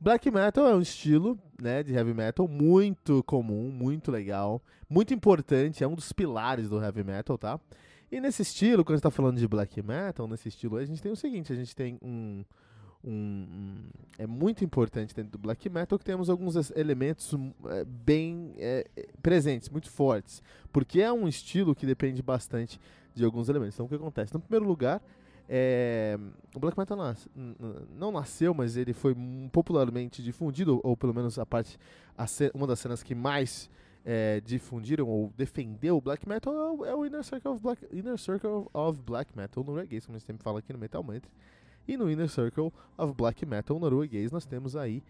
Black 0.00 0.30
metal 0.30 0.66
é 0.66 0.74
um 0.74 0.80
estilo, 0.80 1.38
né, 1.60 1.82
de 1.82 1.92
heavy 1.92 2.14
metal 2.14 2.48
muito 2.48 3.22
comum, 3.24 3.70
muito 3.70 4.10
legal, 4.10 4.62
muito 4.88 5.14
importante, 5.14 5.84
é 5.84 5.86
um 5.86 5.94
dos 5.94 6.12
pilares 6.12 6.68
do 6.68 6.82
heavy 6.82 7.04
metal, 7.04 7.38
tá? 7.38 7.60
E 8.10 8.20
nesse 8.20 8.42
estilo, 8.42 8.84
quando 8.84 8.94
a 8.94 8.96
gente 8.96 9.02
tá 9.02 9.10
falando 9.10 9.38
de 9.38 9.46
black 9.46 9.82
metal, 9.82 10.26
nesse 10.26 10.48
estilo, 10.48 10.76
a 10.76 10.84
gente 10.84 11.02
tem 11.02 11.12
o 11.12 11.16
seguinte, 11.16 11.52
a 11.52 11.56
gente 11.56 11.74
tem 11.74 11.98
um 12.02 12.44
um, 13.04 13.10
um, 13.10 13.74
é 14.18 14.26
muito 14.26 14.64
importante 14.64 15.14
dentro 15.14 15.32
do 15.32 15.38
black 15.38 15.68
metal 15.68 15.98
que 15.98 16.04
temos 16.04 16.30
alguns 16.30 16.70
elementos 16.70 17.34
é, 17.66 17.84
bem 17.84 18.54
é, 18.58 18.86
presentes, 19.22 19.68
muito 19.68 19.90
fortes, 19.90 20.42
porque 20.72 21.00
é 21.00 21.12
um 21.12 21.28
estilo 21.28 21.74
que 21.74 21.86
depende 21.86 22.22
bastante 22.22 22.80
de 23.14 23.24
alguns 23.24 23.48
elementos. 23.48 23.74
Então, 23.74 23.86
o 23.86 23.88
que 23.88 23.94
acontece? 23.94 24.32
No 24.32 24.40
primeiro 24.40 24.66
lugar, 24.66 25.02
é, 25.48 26.18
o 26.54 26.58
black 26.58 26.78
metal 26.78 26.96
não 27.94 28.10
nasceu, 28.10 28.54
mas 28.54 28.76
ele 28.76 28.92
foi 28.92 29.14
popularmente 29.52 30.22
difundido, 30.22 30.80
ou 30.82 30.96
pelo 30.96 31.14
menos 31.14 31.38
a 31.38 31.44
parte, 31.44 31.78
a 32.16 32.26
uma 32.54 32.66
das 32.66 32.80
cenas 32.80 33.02
que 33.02 33.14
mais 33.14 33.70
é, 34.04 34.40
difundiram 34.40 35.08
ou 35.08 35.32
defendeu 35.36 35.96
o 35.96 36.00
black 36.00 36.28
metal 36.28 36.84
é 36.84 36.94
o 36.94 37.06
Inner 37.06 37.24
Circle 37.24 37.52
of 37.52 37.62
Black, 37.62 37.86
Inner 37.92 38.18
Circle 38.18 38.66
of 38.72 39.00
Black 39.02 39.34
Metal 39.36 39.64
norueguês, 39.64 40.04
como 40.04 40.16
a 40.16 40.18
gente 40.18 40.26
sempre 40.26 40.42
fala 40.42 40.58
aqui 40.58 40.72
no 40.72 40.78
Metal 40.78 41.02
Mantra. 41.02 41.30
E 41.86 41.96
no 41.96 42.10
Inner 42.10 42.28
Circle 42.28 42.72
of 42.96 43.14
Black 43.14 43.44
Metal 43.44 43.78
norueguês 43.78 44.32
nós 44.32 44.46
temos 44.46 44.74
aí 44.74 45.02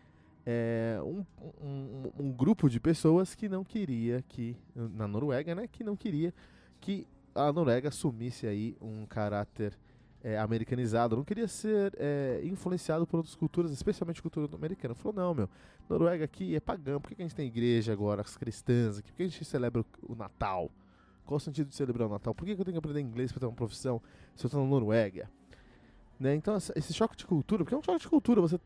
é, 0.46 0.98
um, 1.02 1.24
um, 1.62 2.12
um, 2.18 2.32
grupo 2.32 2.68
de 2.68 2.78
pessoas 2.78 3.34
que 3.34 3.48
não 3.48 3.64
queria 3.64 4.22
que, 4.28 4.56
na 4.74 5.08
Noruega, 5.08 5.54
né, 5.54 5.66
que 5.66 5.82
não 5.82 5.96
queria 5.96 6.34
que 6.80 7.06
a 7.34 7.50
Noruega 7.52 7.88
assumisse 7.88 8.46
aí 8.46 8.76
um 8.80 9.06
caráter 9.06 9.76
é, 10.22 10.38
americanizado, 10.38 11.16
não 11.16 11.24
queria 11.24 11.48
ser 11.48 11.94
é, 11.98 12.40
influenciado 12.44 13.06
por 13.06 13.18
outras 13.18 13.34
culturas, 13.34 13.70
especialmente 13.72 14.22
cultura 14.22 14.48
americana. 14.54 14.94
Falou, 14.94 15.14
não, 15.14 15.34
meu, 15.34 15.48
Noruega 15.88 16.24
aqui 16.24 16.54
é 16.54 16.60
pagã, 16.60 17.00
por 17.00 17.14
que, 17.14 17.22
a 17.22 17.24
gente 17.24 17.34
tem 17.34 17.46
igreja 17.46 17.92
agora, 17.92 18.22
as 18.22 18.36
cristãs 18.36 18.98
aqui, 18.98 19.12
por 19.12 19.16
que 19.18 19.22
a 19.22 19.28
gente 19.28 19.44
celebra 19.44 19.84
o 20.02 20.14
Natal? 20.14 20.70
Qual 21.24 21.36
o 21.36 21.40
sentido 21.40 21.68
de 21.68 21.74
celebrar 21.74 22.06
o 22.06 22.10
Natal? 22.10 22.34
Por 22.34 22.44
que 22.44 22.52
eu 22.52 22.56
tenho 22.56 22.72
que 22.72 22.78
aprender 22.78 23.00
inglês 23.00 23.32
para 23.32 23.40
ter 23.40 23.46
uma 23.46 23.54
profissão 23.54 24.00
se 24.34 24.44
eu 24.44 24.48
estou 24.48 24.62
na 24.62 24.68
Noruega? 24.68 25.28
Né? 26.18 26.34
Então, 26.34 26.56
esse 26.56 26.94
choque 26.94 27.16
de 27.16 27.26
cultura, 27.26 27.64
porque 27.64 27.74
é 27.74 27.78
um 27.78 27.82
choque 27.82 28.00
de 28.00 28.08
cultura, 28.08 28.40
você 28.40 28.58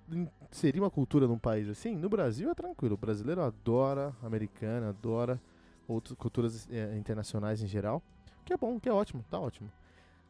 inserir 0.50 0.80
uma 0.80 0.90
cultura 0.90 1.26
num 1.26 1.38
país 1.38 1.68
assim, 1.68 1.96
no 1.96 2.08
Brasil 2.08 2.50
é 2.50 2.54
tranquilo. 2.54 2.94
O 2.94 2.98
brasileiro 2.98 3.42
adora 3.42 4.14
americana, 4.22 4.90
adora 4.90 5.40
outras 5.86 6.16
culturas 6.16 6.68
é, 6.70 6.96
internacionais 6.96 7.62
em 7.62 7.66
geral, 7.66 8.02
que 8.44 8.52
é 8.52 8.56
bom, 8.56 8.78
que 8.78 8.88
é 8.88 8.92
ótimo, 8.92 9.24
tá 9.30 9.38
ótimo. 9.38 9.70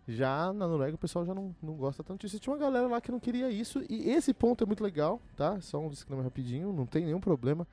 Já 0.06 0.52
na 0.52 0.66
Noruega 0.66 0.94
o 0.94 0.98
pessoal 0.98 1.26
já 1.26 1.34
não, 1.34 1.54
não 1.62 1.74
gosta 1.74 2.02
tanto 2.02 2.20
disso. 2.22 2.38
Tinha 2.38 2.54
uma 2.54 2.58
galera 2.58 2.86
lá 2.86 3.00
que 3.00 3.10
não 3.10 3.20
queria 3.20 3.50
isso, 3.50 3.82
e 3.90 4.08
esse 4.10 4.32
ponto 4.32 4.64
é 4.64 4.66
muito 4.66 4.82
legal, 4.82 5.20
tá? 5.36 5.60
Só 5.60 5.78
um 5.78 5.90
disclaimer 5.90 6.24
rapidinho, 6.24 6.72
não 6.72 6.86
tem 6.86 7.04
nenhum 7.04 7.20
problema 7.20 7.66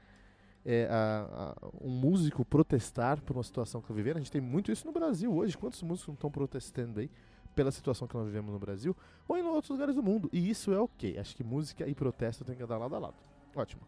é, 0.65 0.87
a, 0.89 1.27
a, 1.31 1.67
um 1.79 1.89
músico 1.89 2.43
protestar 2.43 3.21
por 3.21 3.37
uma 3.37 3.43
situação 3.43 3.79
que 3.79 3.85
está 3.85 3.93
vivendo. 3.93 4.17
A 4.17 4.19
gente 4.19 4.31
tem 4.31 4.41
muito 4.41 4.71
isso 4.71 4.85
no 4.85 4.91
Brasil 4.91 5.33
hoje. 5.33 5.55
Quantos 5.55 5.81
músicos 5.83 6.07
não 6.07 6.15
estão 6.15 6.31
protestando 6.31 6.99
aí? 6.99 7.09
Pela 7.55 7.71
situação 7.71 8.07
que 8.07 8.15
nós 8.15 8.25
vivemos 8.25 8.51
no 8.51 8.59
Brasil 8.59 8.95
ou 9.27 9.38
em 9.38 9.43
outros 9.43 9.69
lugares 9.69 9.95
do 9.95 10.03
mundo. 10.03 10.29
E 10.31 10.50
isso 10.50 10.74
é 10.74 10.79
ok. 10.79 11.17
Acho 11.17 11.35
que 11.35 11.43
música 11.43 11.88
e 11.88 11.95
protesto 11.95 12.43
tem 12.43 12.55
que 12.55 12.62
andar 12.62 12.77
lado 12.77 12.95
a 12.95 13.00
lado. 13.00 13.15
Ótimo. 13.55 13.81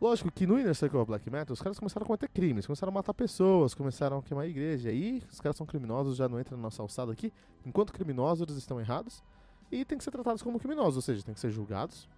Lógico 0.00 0.30
que 0.30 0.46
no 0.46 0.58
Inner 0.58 0.74
Circle 0.74 0.98
of 0.98 1.08
Black 1.08 1.28
Metal 1.28 1.52
os 1.52 1.60
caras 1.60 1.78
começaram 1.78 2.04
a 2.04 2.06
cometer 2.06 2.28
crimes, 2.28 2.66
começaram 2.66 2.90
a 2.90 2.94
matar 2.94 3.12
pessoas, 3.12 3.74
começaram 3.74 4.18
a 4.18 4.22
queimar 4.22 4.44
a 4.44 4.48
igreja. 4.48 4.90
E 4.90 5.22
os 5.30 5.40
caras 5.40 5.56
são 5.56 5.66
criminosos, 5.66 6.16
já 6.16 6.28
não 6.28 6.40
entram 6.40 6.56
na 6.56 6.62
nossa 6.64 6.82
alçada 6.82 7.12
aqui. 7.12 7.32
Enquanto 7.66 7.92
criminosos, 7.92 8.42
eles 8.42 8.56
estão 8.56 8.80
errados 8.80 9.22
e 9.70 9.84
tem 9.84 9.98
que 9.98 10.04
ser 10.04 10.10
tratados 10.10 10.42
como 10.42 10.58
criminosos, 10.58 10.96
ou 10.96 11.02
seja, 11.02 11.22
tem 11.22 11.34
que 11.34 11.40
ser 11.40 11.50
julgados 11.50 12.08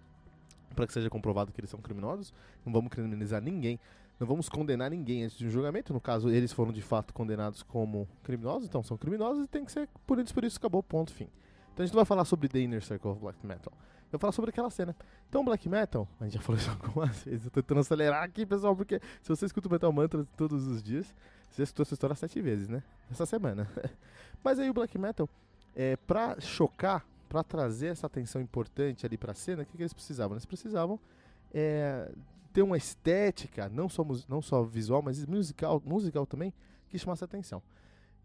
para 0.73 0.87
que 0.87 0.93
seja 0.93 1.09
comprovado 1.09 1.51
que 1.51 1.59
eles 1.59 1.69
são 1.69 1.79
criminosos. 1.81 2.33
Não 2.65 2.71
vamos 2.73 2.89
criminalizar 2.89 3.41
ninguém 3.41 3.79
não 4.19 4.27
vamos 4.27 4.49
condenar 4.49 4.91
ninguém 4.91 5.23
antes 5.23 5.37
de 5.37 5.47
um 5.47 5.49
julgamento. 5.49 5.93
No 5.93 6.01
caso, 6.01 6.29
eles 6.29 6.51
foram 6.51 6.71
de 6.71 6.81
fato 6.81 7.13
condenados 7.13 7.63
como 7.63 8.07
criminosos, 8.23 8.67
então 8.67 8.83
são 8.83 8.97
criminosos 8.97 9.45
e 9.45 9.47
tem 9.47 9.65
que 9.65 9.71
ser 9.71 9.89
punidos 10.05 10.31
por 10.31 10.43
isso, 10.43 10.57
acabou, 10.57 10.81
ponto, 10.81 11.13
fim. 11.13 11.27
Então 11.73 11.83
a 11.83 11.85
gente 11.85 11.93
não 11.93 11.99
vai 11.99 12.05
falar 12.05 12.25
sobre 12.25 12.47
The 12.47 12.59
Inner 12.59 12.83
Circle 12.83 13.11
of 13.11 13.19
Black 13.19 13.45
Metal. 13.45 13.73
Eu 14.13 14.19
vou 14.19 14.19
falar 14.19 14.31
sobre 14.31 14.51
aquela 14.51 14.69
cena. 14.69 14.95
Então, 15.27 15.43
Black 15.43 15.67
Metal, 15.67 16.07
a 16.19 16.25
gente 16.25 16.35
já 16.35 16.41
falou 16.41 16.61
isso 16.61 16.69
algumas 16.83 17.23
vezes, 17.23 17.45
eu 17.45 17.51
tô 17.51 17.61
tentando 17.63 17.81
acelerar 17.81 18.23
aqui, 18.23 18.45
pessoal, 18.45 18.75
porque 18.75 19.01
se 19.21 19.29
você 19.29 19.47
escuta 19.47 19.67
o 19.67 19.71
Metal 19.71 19.91
Mantra 19.91 20.23
todos 20.37 20.67
os 20.67 20.83
dias, 20.83 21.13
você 21.49 21.63
escutou 21.63 21.83
essa 21.83 21.95
história 21.95 22.15
sete 22.15 22.39
vezes, 22.39 22.69
né? 22.69 22.83
Essa 23.09 23.25
semana. 23.25 23.67
Mas 24.43 24.59
aí 24.59 24.69
o 24.69 24.73
Black 24.73 24.97
Metal, 24.99 25.27
é, 25.75 25.95
pra 25.95 26.39
chocar, 26.39 27.03
pra 27.27 27.43
trazer 27.43 27.87
essa 27.87 28.05
atenção 28.05 28.39
importante 28.39 29.03
ali 29.03 29.17
pra 29.17 29.33
cena, 29.33 29.63
o 29.63 29.65
que, 29.65 29.75
que 29.75 29.81
eles 29.81 29.93
precisavam? 29.93 30.35
Eles 30.35 30.45
precisavam 30.45 30.99
é, 31.51 32.11
ter 32.53 32.61
uma 32.61 32.77
estética, 32.77 33.67
não 33.67 33.89
só, 33.89 34.05
não 34.29 34.41
só 34.41 34.63
visual, 34.63 35.01
mas 35.01 35.25
musical, 35.25 35.81
musical 35.83 36.25
também, 36.25 36.53
que 36.87 36.99
chamasse 36.99 37.23
atenção. 37.23 37.61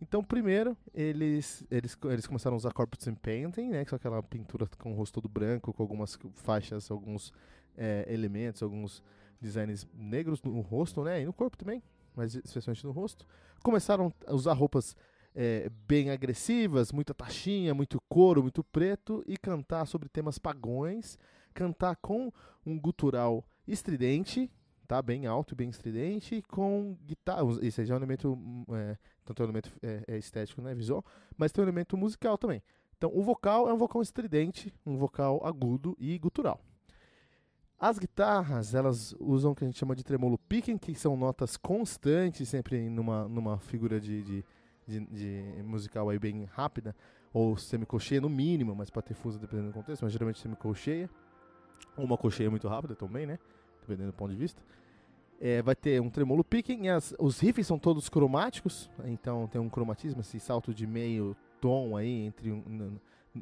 Então, 0.01 0.23
primeiro, 0.23 0.77
eles, 0.95 1.65
eles, 1.71 1.99
eles 2.05 2.27
começaram 2.27 2.55
a 2.55 2.59
usar 2.59 2.73
corpus 2.73 3.09
painting, 3.21 3.71
né, 3.71 3.85
que 3.85 3.93
é 3.93 3.97
aquela 3.97 4.23
pintura 4.23 4.69
com 4.79 4.93
o 4.93 4.95
rosto 4.95 5.15
todo 5.15 5.29
branco, 5.29 5.73
com 5.73 5.83
algumas 5.83 6.17
faixas, 6.35 6.91
alguns 6.91 7.33
é, 7.77 8.05
elementos, 8.09 8.63
alguns 8.63 9.03
designs 9.41 9.89
negros 9.95 10.41
no 10.43 10.61
rosto, 10.61 11.03
né, 11.03 11.23
e 11.23 11.27
no 11.27 11.33
corpo 11.33 11.57
também, 11.57 11.83
mas 12.15 12.35
especialmente 12.35 12.85
no 12.85 12.93
rosto. 12.93 13.27
Começaram 13.63 14.13
a 14.27 14.35
usar 14.35 14.53
roupas 14.53 14.95
é, 15.35 15.69
bem 15.87 16.11
agressivas, 16.11 16.93
muita 16.93 17.13
taxinha, 17.13 17.75
muito 17.75 18.01
couro, 18.09 18.43
muito 18.43 18.63
preto, 18.63 19.25
e 19.27 19.37
cantar 19.37 19.87
sobre 19.87 20.09
temas 20.09 20.39
pagões, 20.39 21.19
cantar 21.53 21.97
com 21.97 22.33
um 22.65 22.79
gutural 22.79 23.45
estridente, 23.73 24.51
tá? 24.87 25.01
Bem 25.03 25.27
alto 25.27 25.55
e 25.55 25.57
bem 25.57 25.69
estridente, 25.69 26.43
com 26.49 26.97
guitarra. 27.05 27.43
Esse 27.63 27.85
já 27.85 27.95
é 27.95 27.97
um 27.97 28.01
elemento, 28.01 28.33
hum, 28.33 28.65
é, 28.71 28.97
tanto 29.25 29.43
é 29.43 29.45
um 29.45 29.47
elemento 29.47 29.71
é, 29.83 30.03
é 30.09 30.19
estético, 30.19 30.63
né, 30.63 30.75
visual, 30.75 31.05
mas 31.37 31.53
tem 31.53 31.63
um 31.63 31.67
elemento 31.67 31.97
musical 31.97 32.39
também. 32.39 32.63
Então, 32.97 33.11
o 33.15 33.23
vocal 33.23 33.69
é 33.69 33.73
um 33.73 33.77
vocal 33.77 34.03
estridente, 34.03 34.75
um 34.85 34.97
vocal 34.97 35.41
agudo 35.45 35.97
e 36.01 36.19
gutural. 36.19 36.61
As 37.79 37.97
guitarras, 37.97 38.75
elas 38.75 39.15
usam 39.21 39.53
o 39.53 39.55
que 39.55 39.63
a 39.63 39.67
gente 39.69 39.79
chama 39.79 39.95
de 39.95 40.03
tremolo 40.03 40.37
picking, 40.37 40.77
que 40.77 40.93
são 40.97 41.17
notas 41.17 41.57
constantes, 41.57 42.49
sempre 42.49 42.91
numa, 42.91 43.29
numa 43.29 43.57
figura 43.61 44.01
de, 44.01 44.25
de, 44.25 44.45
de, 44.85 45.07
de 45.07 45.63
musical 45.63 46.09
aí 46.09 46.19
bem 46.19 46.45
rápida, 46.47 46.97
ou 47.33 47.57
semicolcheia 47.57 48.21
no 48.21 48.29
mínimo, 48.29 48.75
mas 48.75 48.91
pode 48.91 49.07
ter 49.07 49.15
fuso 49.15 49.39
dependendo 49.39 49.69
do 49.69 49.75
contexto, 49.75 50.03
mas 50.03 50.13
geralmente 50.13 50.41
semicolcheia. 50.41 51.09
Ou 51.97 52.05
uma 52.05 52.19
colcheia 52.19 52.51
muito 52.51 52.67
rápida 52.67 52.97
também, 52.97 53.27
né? 53.27 53.39
Dependendo 53.89 54.13
do 54.13 54.17
ponto 54.17 54.31
de 54.31 54.37
vista. 54.37 54.63
É, 55.41 55.63
vai 55.63 55.75
ter 55.75 56.01
um 56.03 56.11
tremolo 56.11 56.45
picking, 56.45 56.89
as, 56.89 57.15
os 57.19 57.39
riffs 57.39 57.67
são 57.67 57.79
todos 57.79 58.09
cromáticos, 58.09 58.91
então 59.05 59.47
tem 59.47 59.61
um 59.61 59.69
cromatismo, 59.69 60.21
esse 60.21 60.39
salto 60.41 60.75
de 60.75 60.87
meio 60.87 61.37
tom 61.61 61.97
aí 61.97 62.27
entre 62.27 62.51
na, 62.67 62.91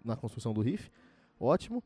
na, 0.04 0.16
construção 0.16 0.52
do 0.52 0.60
riff, 0.60 0.90
ótimo. 1.40 1.82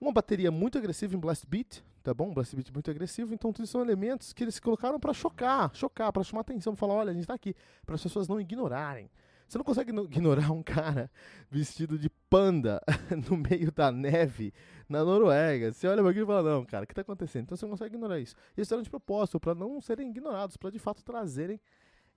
Uma 0.00 0.12
bateria 0.12 0.50
muito 0.50 0.76
agressiva 0.76 1.14
em 1.14 1.18
blast 1.18 1.46
beat, 1.46 1.80
tá 2.02 2.12
bom? 2.12 2.30
Um 2.30 2.34
blast 2.34 2.56
beat 2.56 2.72
muito 2.72 2.90
agressivo, 2.90 3.32
então 3.32 3.52
tudo 3.52 3.66
são 3.68 3.80
elementos 3.80 4.32
que 4.32 4.42
eles 4.42 4.58
colocaram 4.58 4.98
para 4.98 5.12
chocar, 5.12 5.70
chocar, 5.74 6.12
para 6.12 6.24
chamar 6.24 6.40
atenção, 6.40 6.74
falar, 6.74 6.94
olha, 6.94 7.10
a 7.12 7.14
gente 7.14 7.26
tá 7.26 7.34
aqui, 7.34 7.54
para 7.86 7.94
as 7.94 8.02
pessoas 8.02 8.26
não 8.26 8.40
ignorarem. 8.40 9.08
Você 9.48 9.58
não 9.58 9.64
consegue 9.64 9.90
ignorar 9.90 10.50
um 10.50 10.62
cara 10.62 11.10
vestido 11.50 11.98
de 11.98 12.08
panda 12.30 12.80
no 13.28 13.36
meio 13.36 13.70
da 13.70 13.92
neve 13.92 14.52
na 14.88 15.04
Noruega. 15.04 15.72
Você 15.72 15.86
olha 15.86 16.02
para 16.02 16.10
aquilo 16.10 16.24
e 16.24 16.26
fala, 16.26 16.50
não, 16.50 16.64
cara, 16.64 16.84
o 16.84 16.86
que 16.86 16.92
está 16.92 17.02
acontecendo? 17.02 17.44
Então 17.44 17.56
você 17.56 17.64
não 17.64 17.70
consegue 17.70 17.94
ignorar 17.94 18.18
isso. 18.18 18.34
Eles 18.56 18.70
eram 18.70 18.82
de 18.82 18.90
propósito, 18.90 19.38
para 19.38 19.54
não 19.54 19.80
serem 19.80 20.10
ignorados, 20.10 20.56
para 20.56 20.70
de 20.70 20.78
fato 20.78 21.02
trazerem 21.02 21.60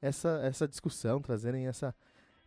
essa, 0.01 0.39
essa 0.43 0.67
discussão, 0.67 1.21
trazerem 1.21 1.67
essa, 1.67 1.93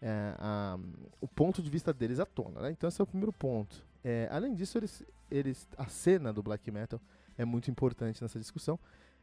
é, 0.01 0.35
a, 0.39 0.79
o 1.21 1.29
ponto 1.29 1.63
de 1.63 1.71
vista 1.71 1.93
deles 1.93 2.21
à 2.21 2.27
tona. 2.27 2.61
Né? 2.63 2.71
Então 2.73 2.89
esse 2.89 3.01
é 3.01 3.05
o 3.05 3.07
primeiro 3.07 3.33
ponto. 3.33 3.87
É, 4.05 4.29
além 4.31 4.55
disso, 4.55 4.79
eles, 4.79 5.05
eles, 5.31 5.69
a 5.77 5.87
cena 5.87 6.33
do 6.33 6.43
black 6.43 6.71
metal 6.71 7.01
é 7.37 7.45
muito 7.45 7.71
importante 7.71 8.23
nessa 8.23 8.39
discussão 8.39 8.79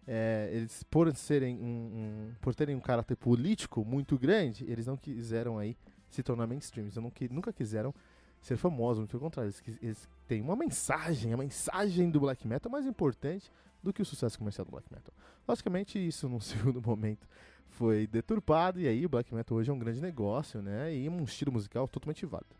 é, 0.08 0.50
eles 0.52 0.84
por 0.84 1.14
serem 1.16 1.58
um, 1.58 1.68
um, 1.68 2.32
por 2.42 2.54
terem 2.54 2.76
um 2.76 2.80
caráter 2.80 3.16
político 3.16 3.84
muito 3.84 4.18
grande, 4.18 4.66
eles 4.70 4.86
não 4.86 4.96
quiseram 4.96 5.58
aí 5.58 5.76
se 6.10 6.22
tornar 6.22 6.48
mainstream. 6.48 6.88
Não, 6.96 7.12
nunca 7.32 7.52
quiseram 7.52 7.94
ser 8.42 8.58
famosos, 8.58 9.00
muito 9.00 9.12
pelo 9.12 9.24
contrário, 9.24 9.50
eles, 9.50 9.80
eles 9.82 10.10
têm 10.28 10.42
uma 10.42 10.56
mensagem, 10.56 11.34
a 11.34 11.38
mensagem 11.38 12.12
do 12.12 12.20
black 12.20 12.48
metal 12.48 12.70
é 12.70 12.74
mais 12.74 12.86
importante 12.86 13.52
do 13.82 13.92
que 13.92 14.02
o 14.02 14.06
sucesso 14.06 14.38
comercial 14.38 14.66
do 14.66 14.72
black 14.72 14.88
metal. 14.92 15.14
Logicamente, 15.48 15.98
isso 16.06 16.30
num 16.30 16.40
segundo 16.42 16.82
momento 16.82 17.28
foi 17.70 18.08
deturpado 18.08 18.80
e 18.80 18.88
aí 18.88 19.06
o 19.06 19.10
black 19.10 19.34
metal 19.34 19.58
hoje 19.58 19.70
é 19.70 19.74
um 19.74 19.80
grande 19.80 20.00
negócio, 20.00 20.62
né? 20.62 20.96
E 20.96 21.10
um 21.10 21.24
estilo 21.24 21.52
musical 21.52 21.88
totalmente 21.88 22.26
válido. 22.26 22.56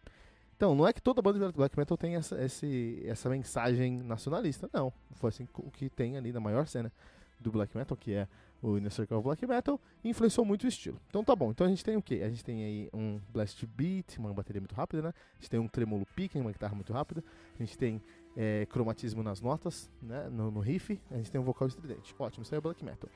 Então, 0.56 0.74
não 0.74 0.88
é 0.88 0.94
que 0.94 1.02
toda 1.02 1.22
banda 1.22 1.48
de 1.48 1.54
black 1.54 1.78
metal 1.78 1.98
tem 1.98 2.16
essa, 2.16 2.42
esse, 2.44 3.02
essa 3.06 3.30
mensagem 3.30 4.02
nacionalista, 4.02 4.70
não. 4.74 4.92
Foi 5.14 5.30
assim 5.30 5.48
o 5.54 5.70
que 5.70 5.90
tem 5.90 6.18
ali 6.18 6.32
na 6.32 6.40
maior 6.40 6.66
cena 6.66 6.92
do 7.40 7.52
black 7.52 7.76
metal, 7.76 7.96
que 7.98 8.14
é 8.14 8.28
o 8.62 8.78
Inner 8.78 8.92
Circle 8.92 9.18
of 9.18 9.24
Black 9.24 9.46
Metal, 9.46 9.80
influenciou 10.04 10.46
muito 10.46 10.64
o 10.64 10.68
estilo. 10.68 11.00
Então 11.08 11.24
tá 11.24 11.36
bom, 11.36 11.52
então 11.52 11.68
a 11.68 11.70
gente 11.70 11.84
tem 11.84 11.96
o 11.96 12.02
que? 12.02 12.24
A 12.24 12.30
gente 12.30 12.44
tem 12.44 12.64
aí 12.64 12.90
um 12.94 13.20
blast 13.30 13.66
beat, 13.68 14.18
uma 14.18 14.34
bateria 14.34 14.60
muito 14.60 14.74
rápida, 14.74 15.04
né? 15.04 15.10
A 15.10 15.36
gente 15.36 15.50
tem 15.50 15.60
um 15.60 15.68
tremolo 15.68 16.06
picking, 16.16 16.40
uma 16.40 16.52
guitarra 16.52 16.74
muito 16.74 16.92
rápida. 16.92 17.24
A 17.54 17.64
gente 17.64 17.78
tem 17.78 18.02
é, 18.36 18.66
cromatismo 18.66 19.22
nas 19.22 19.40
notas, 19.40 19.92
né? 20.02 20.28
No, 20.30 20.50
no, 20.50 20.60
riff. 20.60 21.00
A 21.12 21.18
gente 21.18 21.32
tem 21.32 21.40
um 21.40 21.44
vocal 21.44 21.68
estridente. 21.68 22.16
Ótimo, 22.18 22.44
isso 22.44 22.54
aí 22.54 22.58
é 22.58 22.62
black 22.62 22.84
metal. 22.84 23.10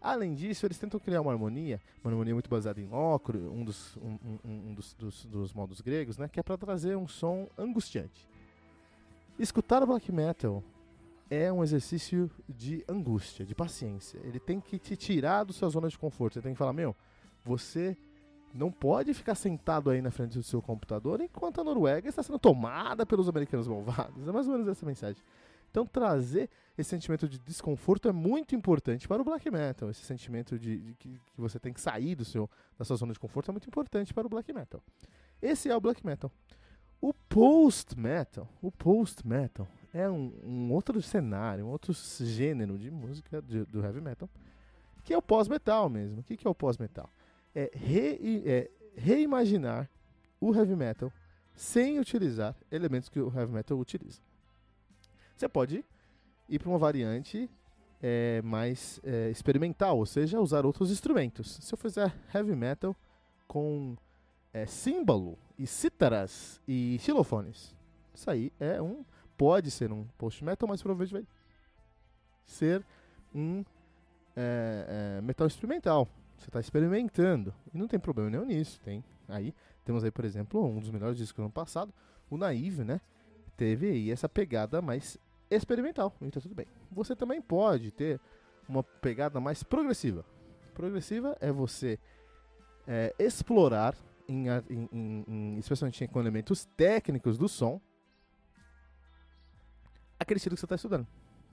Além 0.00 0.34
disso, 0.34 0.64
eles 0.64 0.78
tentam 0.78 0.98
criar 1.00 1.20
uma 1.20 1.32
harmonia, 1.32 1.80
uma 2.04 2.12
harmonia 2.12 2.32
muito 2.32 2.48
baseada 2.48 2.80
em 2.80 2.92
ocro, 2.92 3.52
um 3.52 3.64
dos, 3.64 3.96
um, 3.96 4.16
um, 4.44 4.70
um 4.70 4.74
dos, 4.74 4.94
dos, 4.94 5.24
dos, 5.26 5.52
modos 5.52 5.80
gregos, 5.80 6.16
né? 6.18 6.28
Que 6.28 6.38
é 6.38 6.42
para 6.42 6.56
trazer 6.56 6.96
um 6.96 7.08
som 7.08 7.48
angustiante. 7.58 8.28
Escutar 9.38 9.82
o 9.82 9.86
black 9.86 10.10
metal 10.12 10.62
é 11.30 11.52
um 11.52 11.62
exercício 11.62 12.30
de 12.48 12.84
angústia, 12.88 13.44
de 13.44 13.54
paciência. 13.54 14.18
Ele 14.24 14.40
tem 14.40 14.60
que 14.60 14.78
te 14.78 14.96
tirar 14.96 15.44
da 15.44 15.52
sua 15.52 15.68
zona 15.68 15.88
de 15.88 15.98
conforto. 15.98 16.34
Você 16.34 16.42
tem 16.42 16.52
que 16.52 16.58
falar, 16.58 16.72
meu, 16.72 16.96
você 17.44 17.96
não 18.54 18.72
pode 18.72 19.12
ficar 19.12 19.34
sentado 19.34 19.90
aí 19.90 20.00
na 20.00 20.10
frente 20.10 20.38
do 20.38 20.42
seu 20.42 20.62
computador 20.62 21.20
enquanto 21.20 21.60
a 21.60 21.64
Noruega 21.64 22.08
está 22.08 22.22
sendo 22.22 22.38
tomada 22.38 23.04
pelos 23.04 23.28
americanos 23.28 23.68
malvados. 23.68 24.26
É 24.26 24.32
mais 24.32 24.46
ou 24.46 24.54
menos 24.54 24.68
essa 24.68 24.86
mensagem. 24.86 25.22
Então 25.70 25.86
trazer 25.86 26.48
esse 26.78 26.88
sentimento 26.88 27.28
de 27.28 27.38
desconforto 27.38 28.08
é 28.08 28.12
muito 28.12 28.54
importante 28.54 29.06
para 29.06 29.20
o 29.20 29.24
black 29.24 29.50
metal. 29.50 29.90
Esse 29.90 30.02
sentimento 30.02 30.58
de, 30.58 30.78
de 30.78 30.94
que, 30.94 31.10
que, 31.10 31.40
você 31.40 31.58
tem 31.58 31.72
que 31.72 31.80
sair 31.80 32.14
do 32.14 32.24
seu, 32.24 32.48
da 32.78 32.84
sua 32.84 32.96
zona 32.96 33.12
de 33.12 33.18
conforto 33.18 33.50
é 33.50 33.52
muito 33.52 33.68
importante 33.68 34.14
para 34.14 34.26
o 34.26 34.30
black 34.30 34.50
metal. 34.52 34.82
Esse 35.42 35.68
é 35.68 35.76
o 35.76 35.80
black 35.80 36.04
metal. 36.04 36.32
O 37.00 37.12
post 37.12 37.98
metal, 37.98 38.48
o 38.62 38.72
post 38.72 39.26
metal 39.26 39.68
é 39.92 40.08
um, 40.08 40.32
um 40.44 40.72
outro 40.72 41.00
cenário, 41.00 41.66
um 41.66 41.70
outro 41.70 41.92
gênero 41.92 42.78
de 42.78 42.90
música 42.90 43.40
de, 43.42 43.64
do 43.64 43.82
heavy 43.82 44.00
metal, 44.00 44.28
que 45.04 45.14
é 45.14 45.18
o 45.18 45.22
pós-metal 45.22 45.88
mesmo. 45.88 46.20
O 46.20 46.22
que, 46.22 46.36
que 46.36 46.46
é 46.46 46.50
o 46.50 46.54
pós-metal? 46.54 47.10
É, 47.54 47.70
re, 47.74 48.42
é 48.46 48.70
reimaginar 48.96 49.88
o 50.40 50.54
heavy 50.54 50.76
metal 50.76 51.12
sem 51.54 51.98
utilizar 51.98 52.54
elementos 52.70 53.08
que 53.08 53.18
o 53.18 53.32
heavy 53.34 53.52
metal 53.52 53.78
utiliza. 53.78 54.20
Você 55.36 55.48
pode 55.48 55.84
ir 56.48 56.58
para 56.58 56.68
uma 56.68 56.78
variante 56.78 57.50
é, 58.02 58.40
mais 58.42 59.00
é, 59.02 59.30
experimental, 59.30 59.98
ou 59.98 60.06
seja, 60.06 60.40
usar 60.40 60.64
outros 60.64 60.90
instrumentos. 60.90 61.58
Se 61.60 61.72
eu 61.72 61.78
fizer 61.78 62.14
heavy 62.34 62.54
metal 62.54 62.94
com 63.46 63.96
é, 64.52 64.66
símbolo 64.66 65.38
e 65.58 65.66
cítaras 65.66 66.60
e 66.66 66.98
xilofones, 67.00 67.74
isso 68.14 68.30
aí 68.30 68.52
é 68.58 68.80
um 68.80 69.04
pode 69.38 69.70
ser 69.70 69.92
um 69.92 70.04
post 70.18 70.44
metal, 70.44 70.68
mas 70.68 70.82
provavelmente 70.82 71.12
vai 71.12 71.26
ser 72.44 72.84
um 73.34 73.64
é, 74.36 75.18
é, 75.18 75.20
metal 75.22 75.46
experimental. 75.46 76.08
Você 76.36 76.48
está 76.48 76.60
experimentando 76.60 77.54
e 77.72 77.78
não 77.78 77.88
tem 77.88 77.98
problema 77.98 78.28
nenhum 78.28 78.44
nisso. 78.44 78.80
Tem 78.80 79.02
aí 79.28 79.54
temos 79.84 80.04
aí 80.04 80.10
por 80.10 80.24
exemplo 80.24 80.62
um 80.66 80.80
dos 80.80 80.90
melhores 80.90 81.16
discos 81.16 81.36
do 81.36 81.44
ano 81.44 81.52
passado, 81.52 81.94
o 82.28 82.36
Naive, 82.36 82.84
né? 82.84 83.00
Teve 83.56 83.88
aí 83.88 84.10
essa 84.10 84.28
pegada 84.28 84.82
mais 84.82 85.16
experimental, 85.50 86.14
então 86.20 86.42
tudo 86.42 86.54
bem. 86.54 86.66
Você 86.90 87.16
também 87.16 87.40
pode 87.40 87.90
ter 87.90 88.20
uma 88.68 88.82
pegada 88.82 89.40
mais 89.40 89.62
progressiva. 89.62 90.24
Progressiva 90.74 91.36
é 91.40 91.50
você 91.50 91.98
é, 92.86 93.14
explorar, 93.18 93.96
em, 94.28 94.46
em, 94.70 95.24
em, 95.26 95.58
especialmente 95.58 96.06
com 96.06 96.20
elementos 96.20 96.66
técnicos 96.76 97.38
do 97.38 97.48
som, 97.48 97.80
aquele 100.28 100.38
estilo 100.38 100.54
que 100.54 100.60
você 100.60 100.66
está 100.66 100.76
estudando. 100.76 101.06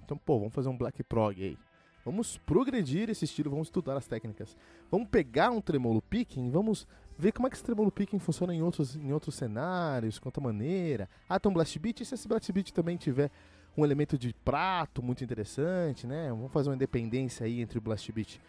Então, 0.04 0.18
pô, 0.18 0.38
vamos 0.38 0.54
fazer 0.54 0.70
um 0.70 0.78
black 0.78 1.02
prog 1.04 1.42
aí. 1.42 1.58
Vamos 2.04 2.38
progredir 2.38 3.10
esse 3.10 3.26
estilo, 3.26 3.50
vamos 3.50 3.68
estudar 3.68 3.98
as 3.98 4.06
técnicas. 4.06 4.56
Vamos 4.92 5.08
pegar 5.10 5.50
um 5.50 5.60
tremolo 5.60 6.02
picking, 6.04 6.52
vamos 6.52 6.88
ver 7.18 7.32
como 7.32 7.48
é 7.48 7.50
que 7.50 7.56
esse 7.56 7.64
tremolo 7.64 7.92
picking 7.92 8.20
funciona 8.20 8.54
em 8.54 8.62
outros, 8.62 8.96
em 8.96 9.12
outros 9.12 9.34
cenários, 9.34 10.20
quanta 10.20 10.40
maneira. 10.40 11.10
Ah, 11.28 11.40
tem 11.40 11.50
um 11.50 11.54
blast 11.54 11.80
beat, 11.80 12.02
e 12.02 12.06
se 12.06 12.14
esse 12.14 12.28
blast 12.28 12.52
beat 12.52 12.72
também 12.72 12.96
tiver 12.96 13.32
um 13.76 13.84
elemento 13.84 14.20
de 14.20 14.34
prato 14.34 15.02
muito 15.02 15.24
interessante, 15.24 16.06
né? 16.06 16.30
Vamos 16.30 16.52
fazer 16.52 16.70
uma 16.70 16.76
independência 16.76 17.46
aí 17.46 17.60
entre 17.60 17.80
o 17.80 17.82
blast 17.82 18.12
beat 18.12 18.40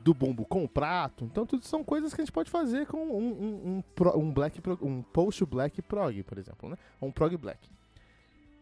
do 0.00 0.12
bombo 0.12 0.44
com 0.44 0.64
o 0.64 0.68
prato. 0.68 1.24
Então, 1.24 1.46
tudo 1.46 1.64
são 1.64 1.82
coisas 1.82 2.12
que 2.12 2.20
a 2.20 2.24
gente 2.24 2.32
pode 2.32 2.50
fazer 2.50 2.86
com 2.86 2.98
um, 2.98 3.16
um, 3.16 3.82
um, 3.98 4.18
um 4.18 4.32
black, 4.32 4.60
um 4.82 5.02
post 5.02 5.44
black 5.46 5.80
prog, 5.80 6.22
por 6.22 6.36
exemplo, 6.36 6.68
né? 6.68 6.76
Ou 7.00 7.08
um 7.08 7.12
prog 7.12 7.34
black. 7.38 7.70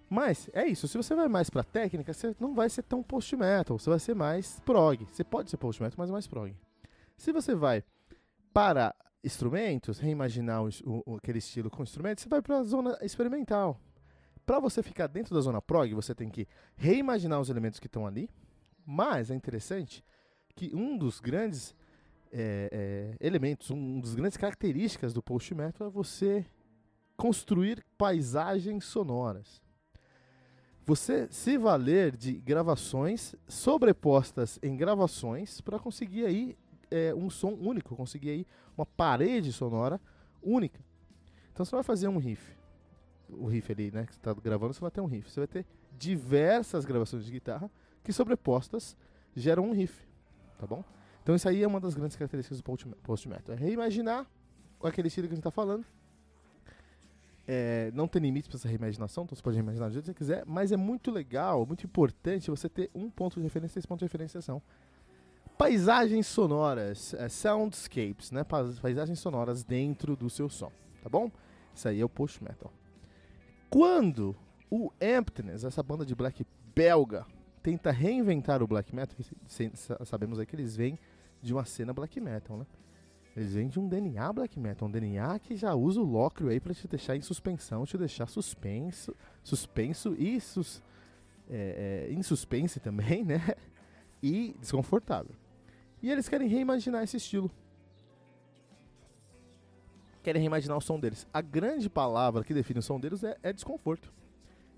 Mas 0.08 0.48
é 0.54 0.66
isso, 0.66 0.88
se 0.88 0.96
você 0.96 1.14
vai 1.14 1.28
mais 1.28 1.50
pra 1.50 1.62
técnica, 1.62 2.14
você 2.14 2.34
não 2.40 2.54
vai 2.54 2.70
ser 2.70 2.82
tão 2.82 3.02
post 3.02 3.36
metal, 3.36 3.78
você 3.78 3.90
vai 3.90 3.98
ser 3.98 4.14
mais 4.14 4.58
prog. 4.60 5.04
Você 5.04 5.22
pode 5.22 5.50
ser 5.50 5.58
post 5.58 5.82
metal, 5.82 5.96
mas 5.98 6.10
mais 6.10 6.26
prog. 6.26 6.54
Se 7.16 7.30
você 7.32 7.54
vai 7.54 7.84
para 8.52 8.94
instrumentos, 9.22 9.98
reimaginar 9.98 10.64
o, 10.64 10.70
o, 11.06 11.16
aquele 11.16 11.38
estilo 11.38 11.68
com 11.68 11.82
instrumentos, 11.82 12.22
você 12.22 12.28
vai 12.28 12.40
para 12.40 12.58
a 12.58 12.62
zona 12.62 12.98
experimental. 13.02 13.78
Para 14.46 14.58
você 14.60 14.82
ficar 14.82 15.08
dentro 15.08 15.34
da 15.34 15.40
zona 15.42 15.60
prog, 15.60 15.92
você 15.92 16.14
tem 16.14 16.30
que 16.30 16.48
reimaginar 16.74 17.38
os 17.38 17.50
elementos 17.50 17.78
que 17.78 17.86
estão 17.86 18.06
ali. 18.06 18.30
Mas 18.86 19.30
é 19.30 19.34
interessante 19.34 20.02
que 20.54 20.74
um 20.74 20.96
dos 20.96 21.20
grandes 21.20 21.76
é, 22.32 22.70
é, 23.20 23.26
elementos, 23.26 23.70
um 23.70 24.00
dos 24.00 24.14
grandes 24.14 24.38
características 24.38 25.12
do 25.12 25.22
post 25.22 25.54
metal 25.54 25.88
é 25.88 25.90
você 25.90 26.46
construir 27.16 27.84
paisagens 27.98 28.84
sonoras. 28.86 29.60
Você 30.88 31.28
se 31.30 31.58
valer 31.58 32.16
de 32.16 32.32
gravações 32.32 33.34
sobrepostas 33.46 34.58
em 34.62 34.76
gravações 34.76 35.60
para 35.60 35.78
conseguir 35.78 36.24
aí 36.24 36.56
é, 36.90 37.14
um 37.14 37.28
som 37.28 37.52
único, 37.52 37.94
conseguir 37.94 38.30
aí 38.30 38.46
uma 38.76 38.86
parede 38.86 39.52
sonora 39.52 40.00
única. 40.42 40.80
Então 41.52 41.64
você 41.64 41.76
vai 41.76 41.84
fazer 41.84 42.08
um 42.08 42.16
riff 42.18 42.58
o 43.30 43.46
riff 43.46 43.70
ali, 43.70 43.90
né, 43.90 44.06
que 44.06 44.14
você 44.14 44.18
está 44.18 44.32
gravando, 44.32 44.72
você 44.72 44.80
vai 44.80 44.90
ter 44.90 45.00
um 45.00 45.06
riff. 45.06 45.30
Você 45.30 45.40
vai 45.40 45.46
ter 45.46 45.66
diversas 45.98 46.84
gravações 46.84 47.24
de 47.24 47.32
guitarra 47.32 47.70
que 48.02 48.12
sobrepostas 48.12 48.96
geram 49.34 49.68
um 49.68 49.72
riff, 49.72 50.06
tá 50.58 50.66
bom? 50.66 50.82
Então 51.22 51.34
isso 51.34 51.48
aí 51.48 51.62
é 51.62 51.66
uma 51.66 51.80
das 51.80 51.94
grandes 51.94 52.16
características 52.16 52.60
do 52.60 52.96
post-metal. 53.02 53.54
É 53.54 53.58
reimaginar 53.58 54.26
aquele 54.82 55.08
estilo 55.08 55.28
que 55.28 55.34
a 55.34 55.36
gente 55.36 55.40
está 55.40 55.50
falando. 55.50 55.84
É, 57.50 57.90
não 57.94 58.06
tem 58.06 58.20
limites 58.20 58.46
para 58.46 58.58
essa 58.58 58.68
reimaginação, 58.68 59.24
então 59.24 59.34
você 59.34 59.42
pode 59.42 59.56
reimaginar 59.56 59.88
do 59.88 59.94
jeito 59.94 60.04
que 60.04 60.10
você 60.10 60.18
quiser, 60.18 60.44
mas 60.46 60.70
é 60.70 60.76
muito 60.76 61.10
legal, 61.10 61.64
muito 61.64 61.86
importante 61.86 62.50
você 62.50 62.68
ter 62.68 62.90
um 62.94 63.08
ponto 63.08 63.40
de 63.40 63.42
referência 63.42 63.78
e 63.78 63.80
esse 63.80 63.88
ponto 63.88 64.00
de 64.00 64.04
referência 64.04 64.42
são 64.42 64.60
paisagens 65.56 66.26
sonoras, 66.26 67.14
é, 67.14 67.26
soundscapes, 67.26 68.30
né? 68.30 68.44
Paisagens 68.44 69.18
sonoras 69.18 69.64
dentro 69.64 70.14
do 70.14 70.28
seu 70.28 70.50
som, 70.50 70.70
tá 71.02 71.08
bom? 71.08 71.30
Isso 71.74 71.88
aí 71.88 72.00
é 72.00 72.04
o 72.04 72.08
post-metal. 72.08 72.70
Quando 73.70 74.36
o 74.70 74.92
Emptiness, 75.00 75.64
essa 75.64 75.82
banda 75.82 76.04
de 76.04 76.14
black 76.14 76.46
belga, 76.74 77.24
tenta 77.62 77.90
reinventar 77.90 78.62
o 78.62 78.66
black 78.66 78.94
metal, 78.94 79.16
sabemos 80.04 80.38
aí 80.38 80.44
que 80.44 80.54
eles 80.54 80.76
vêm 80.76 80.98
de 81.40 81.54
uma 81.54 81.64
cena 81.64 81.94
black 81.94 82.20
metal, 82.20 82.58
né? 82.58 82.66
Eles 83.36 83.54
vêm 83.54 83.68
de 83.68 83.78
um 83.78 83.88
DNA 83.88 84.32
black 84.32 84.58
metal, 84.58 84.88
um 84.88 84.90
DNA 84.90 85.38
que 85.38 85.54
já 85.56 85.74
usa 85.74 86.00
o 86.00 86.04
lócrio 86.04 86.48
aí 86.48 86.58
para 86.58 86.74
te 86.74 86.88
deixar 86.88 87.16
em 87.16 87.20
suspensão, 87.20 87.84
te 87.84 87.96
deixar 87.96 88.28
suspenso, 88.28 89.14
suspenso 89.42 90.14
e 90.18 90.40
sus, 90.40 90.82
é, 91.48 92.08
é, 92.08 92.12
em 92.12 92.22
suspense 92.22 92.80
também, 92.80 93.22
né? 93.24 93.54
E 94.22 94.56
desconfortável. 94.58 95.34
E 96.02 96.10
eles 96.10 96.28
querem 96.28 96.48
reimaginar 96.48 97.02
esse 97.04 97.16
estilo 97.16 97.50
querem 100.28 100.42
reimaginar 100.42 100.76
o 100.76 100.80
som 100.80 101.00
deles. 101.00 101.26
A 101.32 101.40
grande 101.40 101.88
palavra 101.88 102.44
que 102.44 102.52
define 102.52 102.80
o 102.80 102.82
som 102.82 103.00
deles 103.00 103.24
é, 103.24 103.38
é 103.42 103.50
desconforto. 103.50 104.12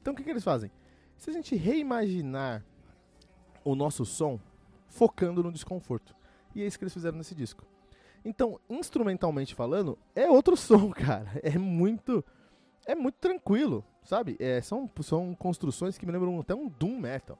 Então 0.00 0.12
o 0.12 0.16
que, 0.16 0.22
que 0.22 0.30
eles 0.30 0.44
fazem? 0.44 0.70
Se 1.16 1.28
a 1.28 1.32
gente 1.32 1.56
reimaginar 1.56 2.64
o 3.64 3.74
nosso 3.74 4.04
som 4.04 4.38
focando 4.88 5.42
no 5.42 5.52
desconforto. 5.52 6.14
E 6.54 6.62
é 6.62 6.66
isso 6.66 6.78
que 6.78 6.84
eles 6.84 6.94
fizeram 6.94 7.18
nesse 7.18 7.34
disco. 7.34 7.66
Então, 8.24 8.60
instrumentalmente 8.68 9.54
falando, 9.54 9.98
é 10.14 10.28
outro 10.30 10.56
som, 10.58 10.90
cara. 10.90 11.28
É 11.42 11.56
muito. 11.58 12.24
É 12.86 12.94
muito 12.94 13.16
tranquilo, 13.16 13.84
sabe? 14.02 14.36
É, 14.40 14.60
são, 14.62 14.90
são 15.02 15.34
construções 15.34 15.98
que 15.98 16.06
me 16.06 16.12
lembram 16.12 16.40
até 16.40 16.54
um 16.54 16.68
Doom 16.68 16.98
Metal. 16.98 17.38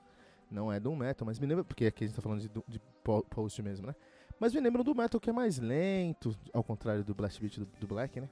Não 0.51 0.71
é 0.71 0.79
Doom 0.79 0.97
Metal, 0.97 1.25
mas 1.27 1.39
me 1.39 1.47
lembra. 1.47 1.65
Porque 1.65 1.87
aqui 1.87 2.05
a 2.05 2.07
gente 2.07 2.17
tá 2.17 2.23
falando 2.23 2.41
de, 2.41 2.51
de 2.69 2.81
post 3.03 3.63
mesmo, 3.63 3.87
né? 3.87 3.95
Mas 4.39 4.55
me 4.55 4.61
lembram 4.61 4.83
do 4.83 4.95
metal 4.95 5.21
que 5.21 5.29
é 5.29 5.33
mais 5.33 5.59
lento, 5.59 6.35
ao 6.53 6.65
contrário 6.65 7.05
do 7.05 7.15
blast 7.15 7.39
beat 7.39 7.59
do, 7.59 7.69
do 7.79 7.87
black, 7.87 8.21
né? 8.21 8.29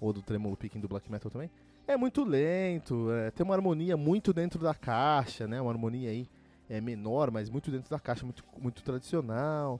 Ou 0.00 0.10
do 0.10 0.22
tremolo 0.22 0.56
picking 0.56 0.80
do 0.80 0.88
black 0.88 1.10
metal 1.12 1.30
também. 1.30 1.50
É 1.86 1.98
muito 1.98 2.24
lento, 2.24 3.10
é, 3.10 3.30
tem 3.30 3.44
uma 3.44 3.54
harmonia 3.54 3.94
muito 3.94 4.32
dentro 4.32 4.58
da 4.58 4.74
caixa, 4.74 5.46
né? 5.46 5.60
Uma 5.60 5.70
harmonia 5.70 6.08
aí 6.08 6.26
é 6.68 6.80
menor, 6.80 7.30
mas 7.30 7.50
muito 7.50 7.70
dentro 7.70 7.90
da 7.90 7.98
caixa, 8.00 8.24
muito, 8.24 8.42
muito 8.58 8.82
tradicional. 8.82 9.78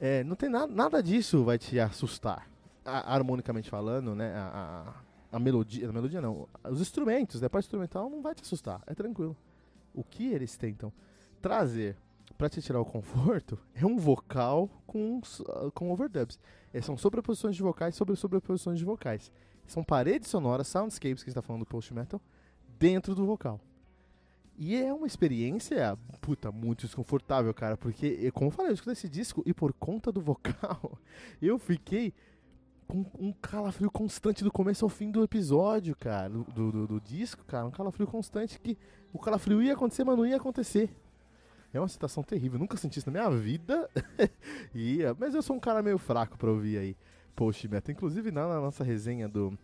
É, 0.00 0.22
não 0.24 0.36
tem 0.36 0.48
nada, 0.48 0.72
nada 0.72 1.02
disso 1.02 1.44
vai 1.44 1.58
te 1.58 1.80
assustar, 1.80 2.48
a, 2.84 3.14
harmonicamente 3.14 3.70
falando, 3.70 4.14
né? 4.14 4.32
A, 4.34 4.94
a, 5.32 5.36
a, 5.36 5.38
melodia, 5.38 5.88
a 5.88 5.92
melodia 5.92 6.20
não, 6.20 6.48
os 6.64 6.80
instrumentos, 6.80 7.40
né? 7.40 7.46
a 7.46 7.50
parte 7.50 7.66
instrumental 7.66 8.10
não 8.10 8.20
vai 8.20 8.34
te 8.34 8.42
assustar, 8.42 8.82
é 8.86 8.94
tranquilo. 8.94 9.36
O 9.94 10.04
que 10.04 10.26
eles 10.32 10.56
tentam 10.56 10.92
trazer 11.40 11.96
para 12.36 12.48
te 12.48 12.60
tirar 12.60 12.80
o 12.80 12.84
conforto, 12.84 13.58
é 13.74 13.86
um 13.86 13.96
vocal 13.96 14.68
com, 14.86 15.20
com 15.74 15.90
overdubs. 15.90 16.38
É, 16.72 16.80
são 16.80 16.96
sobreposições 16.96 17.56
de 17.56 17.62
vocais 17.62 17.94
sobre 17.94 18.14
sobreposições 18.16 18.78
de 18.78 18.84
vocais. 18.84 19.32
São 19.66 19.82
paredes 19.82 20.28
sonoras, 20.28 20.68
soundscapes 20.68 21.22
que 21.22 21.30
a 21.30 21.30
gente 21.30 21.34
tá 21.34 21.42
falando 21.42 21.62
do 21.62 21.66
post 21.66 21.92
metal, 21.92 22.20
dentro 22.78 23.14
do 23.14 23.24
vocal. 23.26 23.60
E 24.58 24.74
é 24.74 24.92
uma 24.92 25.06
experiência, 25.06 25.98
puta, 26.20 26.50
muito 26.50 26.86
desconfortável, 26.86 27.52
cara, 27.52 27.76
porque, 27.76 28.30
como 28.32 28.46
eu 28.46 28.50
falei, 28.50 28.70
eu 28.70 28.74
escutei 28.74 28.94
esse 28.94 29.08
disco 29.08 29.42
e 29.44 29.52
por 29.52 29.72
conta 29.74 30.10
do 30.10 30.20
vocal, 30.20 30.98
eu 31.42 31.58
fiquei 31.58 32.14
com 32.88 33.04
um 33.18 33.32
calafrio 33.32 33.90
constante 33.90 34.42
do 34.42 34.50
começo 34.50 34.84
ao 34.84 34.88
fim 34.88 35.10
do 35.10 35.22
episódio, 35.22 35.94
cara, 35.94 36.30
do, 36.30 36.44
do, 36.72 36.86
do 36.86 37.00
disco, 37.00 37.44
cara, 37.44 37.66
um 37.66 37.70
calafrio 37.70 38.06
constante 38.06 38.58
que 38.58 38.78
o 39.12 39.18
calafrio 39.18 39.62
ia 39.62 39.74
acontecer, 39.74 40.04
mas 40.04 40.16
não 40.16 40.26
ia 40.26 40.36
acontecer. 40.36 40.90
É 41.72 41.80
uma 41.80 41.88
situação 41.88 42.22
terrível. 42.22 42.58
Nunca 42.58 42.76
senti 42.76 42.98
isso 42.98 43.10
na 43.10 43.12
minha 43.12 43.38
vida. 43.38 43.88
e, 44.74 45.00
mas 45.18 45.34
eu 45.34 45.42
sou 45.42 45.56
um 45.56 45.60
cara 45.60 45.82
meio 45.82 45.98
fraco 45.98 46.38
pra 46.38 46.50
ouvir 46.50 46.78
aí 46.78 46.96
post 47.34 47.68
metal. 47.68 47.92
Inclusive 47.92 48.30
na, 48.30 48.48
na 48.48 48.60
nossa 48.60 48.82
resenha 48.82 49.28
do, 49.28 49.58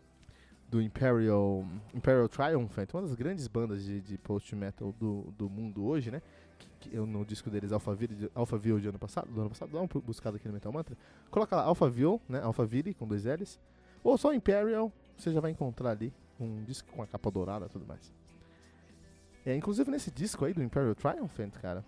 do 0.72 0.80
Imperial, 0.80 1.66
Imperial 1.92 2.26
Triumphant, 2.30 2.88
uma 2.94 3.02
das 3.02 3.14
grandes 3.14 3.46
bandas 3.46 3.84
de, 3.84 4.00
de 4.00 4.16
post-metal 4.16 4.90
do, 4.98 5.30
do 5.36 5.50
mundo 5.50 5.84
hoje, 5.84 6.10
né? 6.10 6.22
Que, 6.58 6.88
que 6.88 6.96
no 6.96 7.26
disco 7.26 7.50
deles, 7.50 7.72
Alphaville, 7.72 8.30
Alphaville 8.34 8.80
de 8.80 8.88
ano 8.88 8.98
passado, 8.98 9.30
do 9.30 9.38
ano 9.38 9.50
passado, 9.50 9.70
dá 9.70 9.78
uma 9.78 9.86
buscada 10.00 10.38
aqui 10.38 10.48
no 10.48 10.54
Metal 10.54 10.72
Mantra. 10.72 10.96
Coloca 11.30 11.54
lá 11.54 11.64
Alphaville, 11.64 12.18
né? 12.26 12.40
Alphaville 12.40 12.94
com 12.94 13.06
dois 13.06 13.26
L's. 13.26 13.60
Ou 14.02 14.16
só 14.16 14.32
Imperial, 14.32 14.90
você 15.14 15.30
já 15.30 15.40
vai 15.40 15.50
encontrar 15.50 15.90
ali 15.90 16.10
um 16.40 16.64
disco 16.64 16.90
com 16.90 17.02
a 17.02 17.06
capa 17.06 17.30
dourada 17.30 17.66
e 17.66 17.68
tudo 17.68 17.84
mais. 17.84 18.10
É, 19.44 19.54
inclusive 19.54 19.90
nesse 19.90 20.10
disco 20.10 20.46
aí 20.46 20.54
do 20.54 20.62
Imperial 20.62 20.94
Triumphant, 20.94 21.52
cara, 21.60 21.84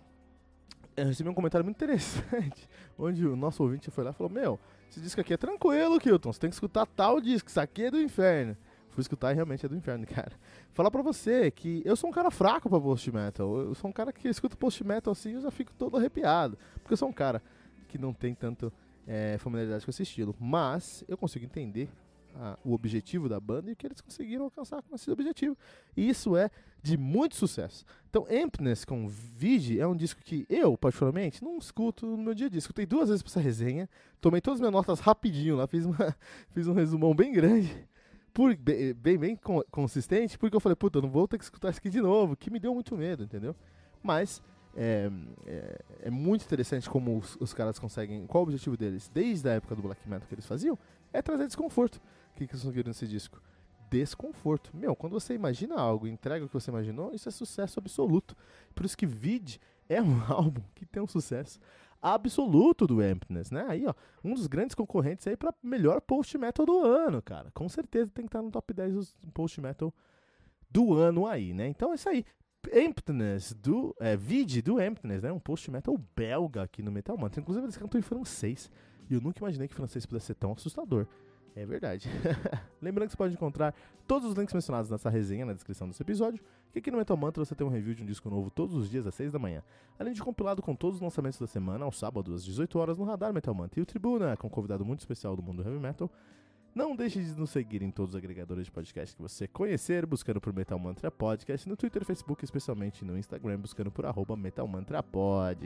eu 0.95 1.07
recebi 1.07 1.27
um 1.27 1.33
comentário 1.33 1.65
muito 1.65 1.77
interessante, 1.77 2.69
onde 2.99 3.25
o 3.25 3.35
nosso 3.35 3.63
ouvinte 3.63 3.89
foi 3.89 4.03
lá 4.03 4.11
e 4.11 4.13
falou, 4.13 4.31
meu, 4.31 4.59
esse 4.91 4.99
disco 4.99 5.19
aqui 5.19 5.33
é 5.33 5.37
tranquilo, 5.37 5.99
Kilton, 5.99 6.31
você 6.31 6.39
tem 6.39 6.49
que 6.51 6.55
escutar 6.55 6.85
tal 6.85 7.19
disco, 7.19 7.49
isso 7.49 7.59
aqui 7.59 7.85
é 7.85 7.91
do 7.91 7.99
inferno. 7.99 8.55
Fui 8.95 9.01
escutar 9.01 9.33
e 9.33 9.35
realmente 9.35 9.65
é 9.65 9.67
do 9.67 9.75
inferno, 9.75 10.07
cara. 10.07 10.31
Falar 10.71 10.89
pra 10.89 11.01
você 11.01 11.51
que 11.51 11.81
eu 11.83 11.97
sou 11.97 12.09
um 12.09 12.13
cara 12.13 12.31
fraco 12.31 12.69
pra 12.69 12.79
post 12.79 13.11
metal. 13.11 13.57
Eu 13.57 13.75
sou 13.75 13.89
um 13.89 13.93
cara 13.93 14.13
que 14.13 14.25
escuta 14.29 14.55
post 14.55 14.81
metal 14.85 15.11
assim 15.11 15.37
e 15.37 15.41
já 15.41 15.51
fico 15.51 15.73
todo 15.73 15.97
arrepiado. 15.97 16.57
Porque 16.75 16.93
eu 16.93 16.97
sou 16.97 17.09
um 17.09 17.13
cara 17.13 17.43
que 17.89 17.97
não 17.97 18.13
tem 18.13 18.33
tanto 18.33 18.71
é, 19.05 19.37
familiaridade 19.37 19.83
com 19.83 19.91
esse 19.91 20.03
estilo. 20.03 20.33
Mas 20.39 21.03
eu 21.09 21.17
consigo 21.17 21.43
entender 21.43 21.89
a, 22.35 22.57
o 22.63 22.71
objetivo 22.73 23.27
da 23.27 23.37
banda 23.37 23.69
e 23.69 23.73
o 23.73 23.75
que 23.75 23.85
eles 23.85 23.99
conseguiram 23.99 24.45
alcançar 24.45 24.81
com 24.81 24.95
esse 24.95 25.11
objetivo. 25.11 25.57
E 25.97 26.07
isso 26.07 26.37
é 26.37 26.49
de 26.81 26.97
muito 26.97 27.35
sucesso. 27.35 27.83
Então, 28.09 28.25
Emptiness 28.29 28.85
com 28.85 29.09
Vigi 29.09 29.77
é 29.77 29.85
um 29.85 29.95
disco 29.95 30.21
que 30.23 30.45
eu, 30.49 30.77
particularmente, 30.77 31.43
não 31.43 31.57
escuto 31.57 32.05
no 32.05 32.15
meu 32.17 32.33
dia 32.33 32.47
a 32.47 32.49
dia. 32.49 32.59
Escutei 32.59 32.85
duas 32.85 33.09
vezes 33.09 33.21
pra 33.21 33.29
essa 33.29 33.41
resenha, 33.41 33.89
tomei 34.21 34.39
todas 34.39 34.57
as 34.57 34.61
minhas 34.61 34.73
notas 34.73 35.01
rapidinho 35.01 35.57
lá, 35.57 35.67
fiz, 35.67 35.85
uma, 35.85 36.15
fiz 36.51 36.65
um 36.65 36.73
resumão 36.73 37.13
bem 37.13 37.33
grande 37.33 37.85
por, 38.35 38.53
bem, 38.53 38.93
bem, 38.93 39.17
bem 39.17 39.39
consistente, 39.71 40.37
porque 40.37 40.53
eu 40.53 40.59
falei, 40.59 40.75
puta, 40.75 40.97
eu 40.97 41.01
não 41.01 41.09
vou 41.09 41.25
ter 41.25 41.37
que 41.37 41.45
escutar 41.45 41.69
isso 41.69 41.79
aqui 41.79 41.89
de 41.89 42.01
novo, 42.01 42.35
que 42.35 42.51
me 42.51 42.59
deu 42.59 42.73
muito 42.73 42.93
medo, 42.97 43.23
entendeu? 43.23 43.55
Mas 44.03 44.43
é, 44.75 45.09
é, 45.45 45.81
é 46.01 46.09
muito 46.09 46.43
interessante 46.43 46.89
como 46.89 47.17
os, 47.17 47.37
os, 47.39 47.53
caras 47.53 47.79
conseguem. 47.79 48.27
Qual 48.27 48.43
o 48.43 48.47
objetivo 48.47 48.75
deles? 48.75 49.07
Desde 49.07 49.47
a 49.47 49.53
época 49.53 49.73
do 49.73 49.81
black 49.81 50.01
metal 50.09 50.27
que 50.27 50.35
eles 50.35 50.45
faziam, 50.45 50.77
é 51.13 51.21
trazer 51.21 51.47
desconforto. 51.47 51.95
O 51.95 52.35
que, 52.35 52.45
que 52.45 52.51
eles 52.51 52.61
conseguiram 52.61 52.89
nesse 52.89 53.07
disco? 53.07 53.41
Desconforto. 53.89 54.69
Meu, 54.73 54.97
quando 54.97 55.13
você 55.13 55.33
imagina 55.33 55.75
algo, 55.75 56.05
entrega 56.05 56.43
o 56.43 56.49
que 56.49 56.53
você 56.53 56.69
imaginou, 56.69 57.13
isso 57.13 57.29
é 57.29 57.31
sucesso 57.31 57.79
absoluto. 57.79 58.35
Por 58.75 58.85
isso 58.85 58.97
que 58.97 59.05
Vid 59.05 59.61
é 59.87 60.01
um 60.01 60.21
álbum 60.27 60.61
que 60.75 60.85
tem 60.85 61.01
um 61.01 61.07
sucesso 61.07 61.57
absoluto 62.13 62.85
do 62.85 63.03
Emptiness, 63.03 63.49
né? 63.49 63.65
Aí, 63.67 63.85
ó, 63.87 63.93
um 64.23 64.35
dos 64.35 64.45
grandes 64.45 64.75
concorrentes 64.75 65.25
aí 65.25 65.35
para 65.35 65.51
melhor 65.63 65.99
post 66.01 66.37
metal 66.37 66.63
do 66.63 66.79
ano, 66.79 67.19
cara. 67.19 67.49
Com 67.51 67.67
certeza 67.67 68.11
tem 68.13 68.25
que 68.25 68.29
estar 68.29 68.43
no 68.43 68.51
top 68.51 68.73
10 68.73 68.93
dos 68.93 69.17
post 69.33 69.59
metal 69.59 69.91
do 70.69 70.93
ano 70.93 71.25
aí, 71.25 71.51
né? 71.51 71.67
Então 71.67 71.91
é 71.91 71.95
isso 71.95 72.07
aí. 72.07 72.23
Emptiness 72.71 73.53
do 73.53 73.95
é, 73.99 74.15
Vid 74.15 74.61
do 74.61 74.79
Emptiness, 74.79 75.23
né? 75.23 75.31
Um 75.31 75.39
post 75.39 75.69
metal 75.71 75.97
belga 76.15 76.61
aqui 76.61 76.83
no 76.83 76.91
Metal 76.91 77.17
Mantra. 77.17 77.41
Inclusive 77.41 77.65
eles 77.65 77.77
cantam 77.77 77.99
em 77.99 78.03
francês. 78.03 78.71
E 79.09 79.13
eu 79.15 79.21
nunca 79.21 79.39
imaginei 79.39 79.67
que 79.67 79.73
francês 79.73 80.05
pudesse 80.05 80.27
ser 80.27 80.35
tão 80.35 80.51
assustador. 80.51 81.07
É 81.55 81.65
verdade. 81.65 82.09
Lembrando 82.81 83.07
que 83.07 83.13
você 83.13 83.17
pode 83.17 83.33
encontrar 83.33 83.73
todos 84.05 84.29
os 84.29 84.35
links 84.35 84.53
mencionados 84.53 84.89
nessa 84.89 85.09
resenha 85.09 85.45
na 85.45 85.53
descrição 85.53 85.87
desse 85.87 86.01
episódio, 86.01 86.43
que 86.73 86.79
aqui 86.79 86.91
no 86.91 86.97
Metal 86.97 87.15
Mantra 87.15 87.45
você 87.45 87.55
tem 87.55 87.65
um 87.65 87.69
review 87.69 87.95
de 87.95 88.03
um 88.03 88.05
disco 88.05 88.29
novo 88.29 88.51
todos 88.51 88.75
os 88.75 88.89
dias 88.89 89.07
às 89.07 89.15
6 89.15 89.31
da 89.31 89.39
manhã, 89.39 89.63
além 89.97 90.13
de 90.13 90.21
compilado 90.21 90.61
com 90.61 90.75
todos 90.75 90.97
os 90.97 91.01
lançamentos 91.01 91.39
da 91.39 91.47
semana, 91.47 91.85
aos 91.85 91.97
sábados 91.97 92.35
às 92.35 92.43
18 92.43 92.77
horas 92.77 92.97
no 92.97 93.05
Radar 93.05 93.33
Metal 93.33 93.53
Mantra 93.53 93.79
e 93.79 93.83
o 93.83 93.85
Tribuna, 93.85 94.35
com 94.35 94.47
um 94.47 94.49
convidado 94.49 94.83
muito 94.83 94.99
especial 94.99 95.35
do 95.35 95.41
mundo 95.41 95.63
heavy 95.63 95.79
metal. 95.79 96.11
Não 96.75 96.93
deixe 96.93 97.23
de 97.23 97.39
nos 97.39 97.51
seguir 97.51 97.81
em 97.81 97.89
todos 97.89 98.11
os 98.11 98.17
agregadores 98.17 98.65
de 98.65 98.71
podcast 98.71 99.15
que 99.15 99.21
você 99.21 99.47
conhecer, 99.47 100.05
buscando 100.05 100.41
por 100.41 100.51
Metal 100.51 100.77
Mantra 100.77 101.09
Podcast, 101.09 101.69
no 101.69 101.77
Twitter 101.77 102.03
Facebook, 102.03 102.43
especialmente 102.43 103.05
no 103.05 103.17
Instagram, 103.17 103.59
buscando 103.59 103.89
por 103.89 104.05
arroba 104.05 104.35
Metal 104.35 104.67
Mantra 104.67 105.01
Pod. 105.01 105.65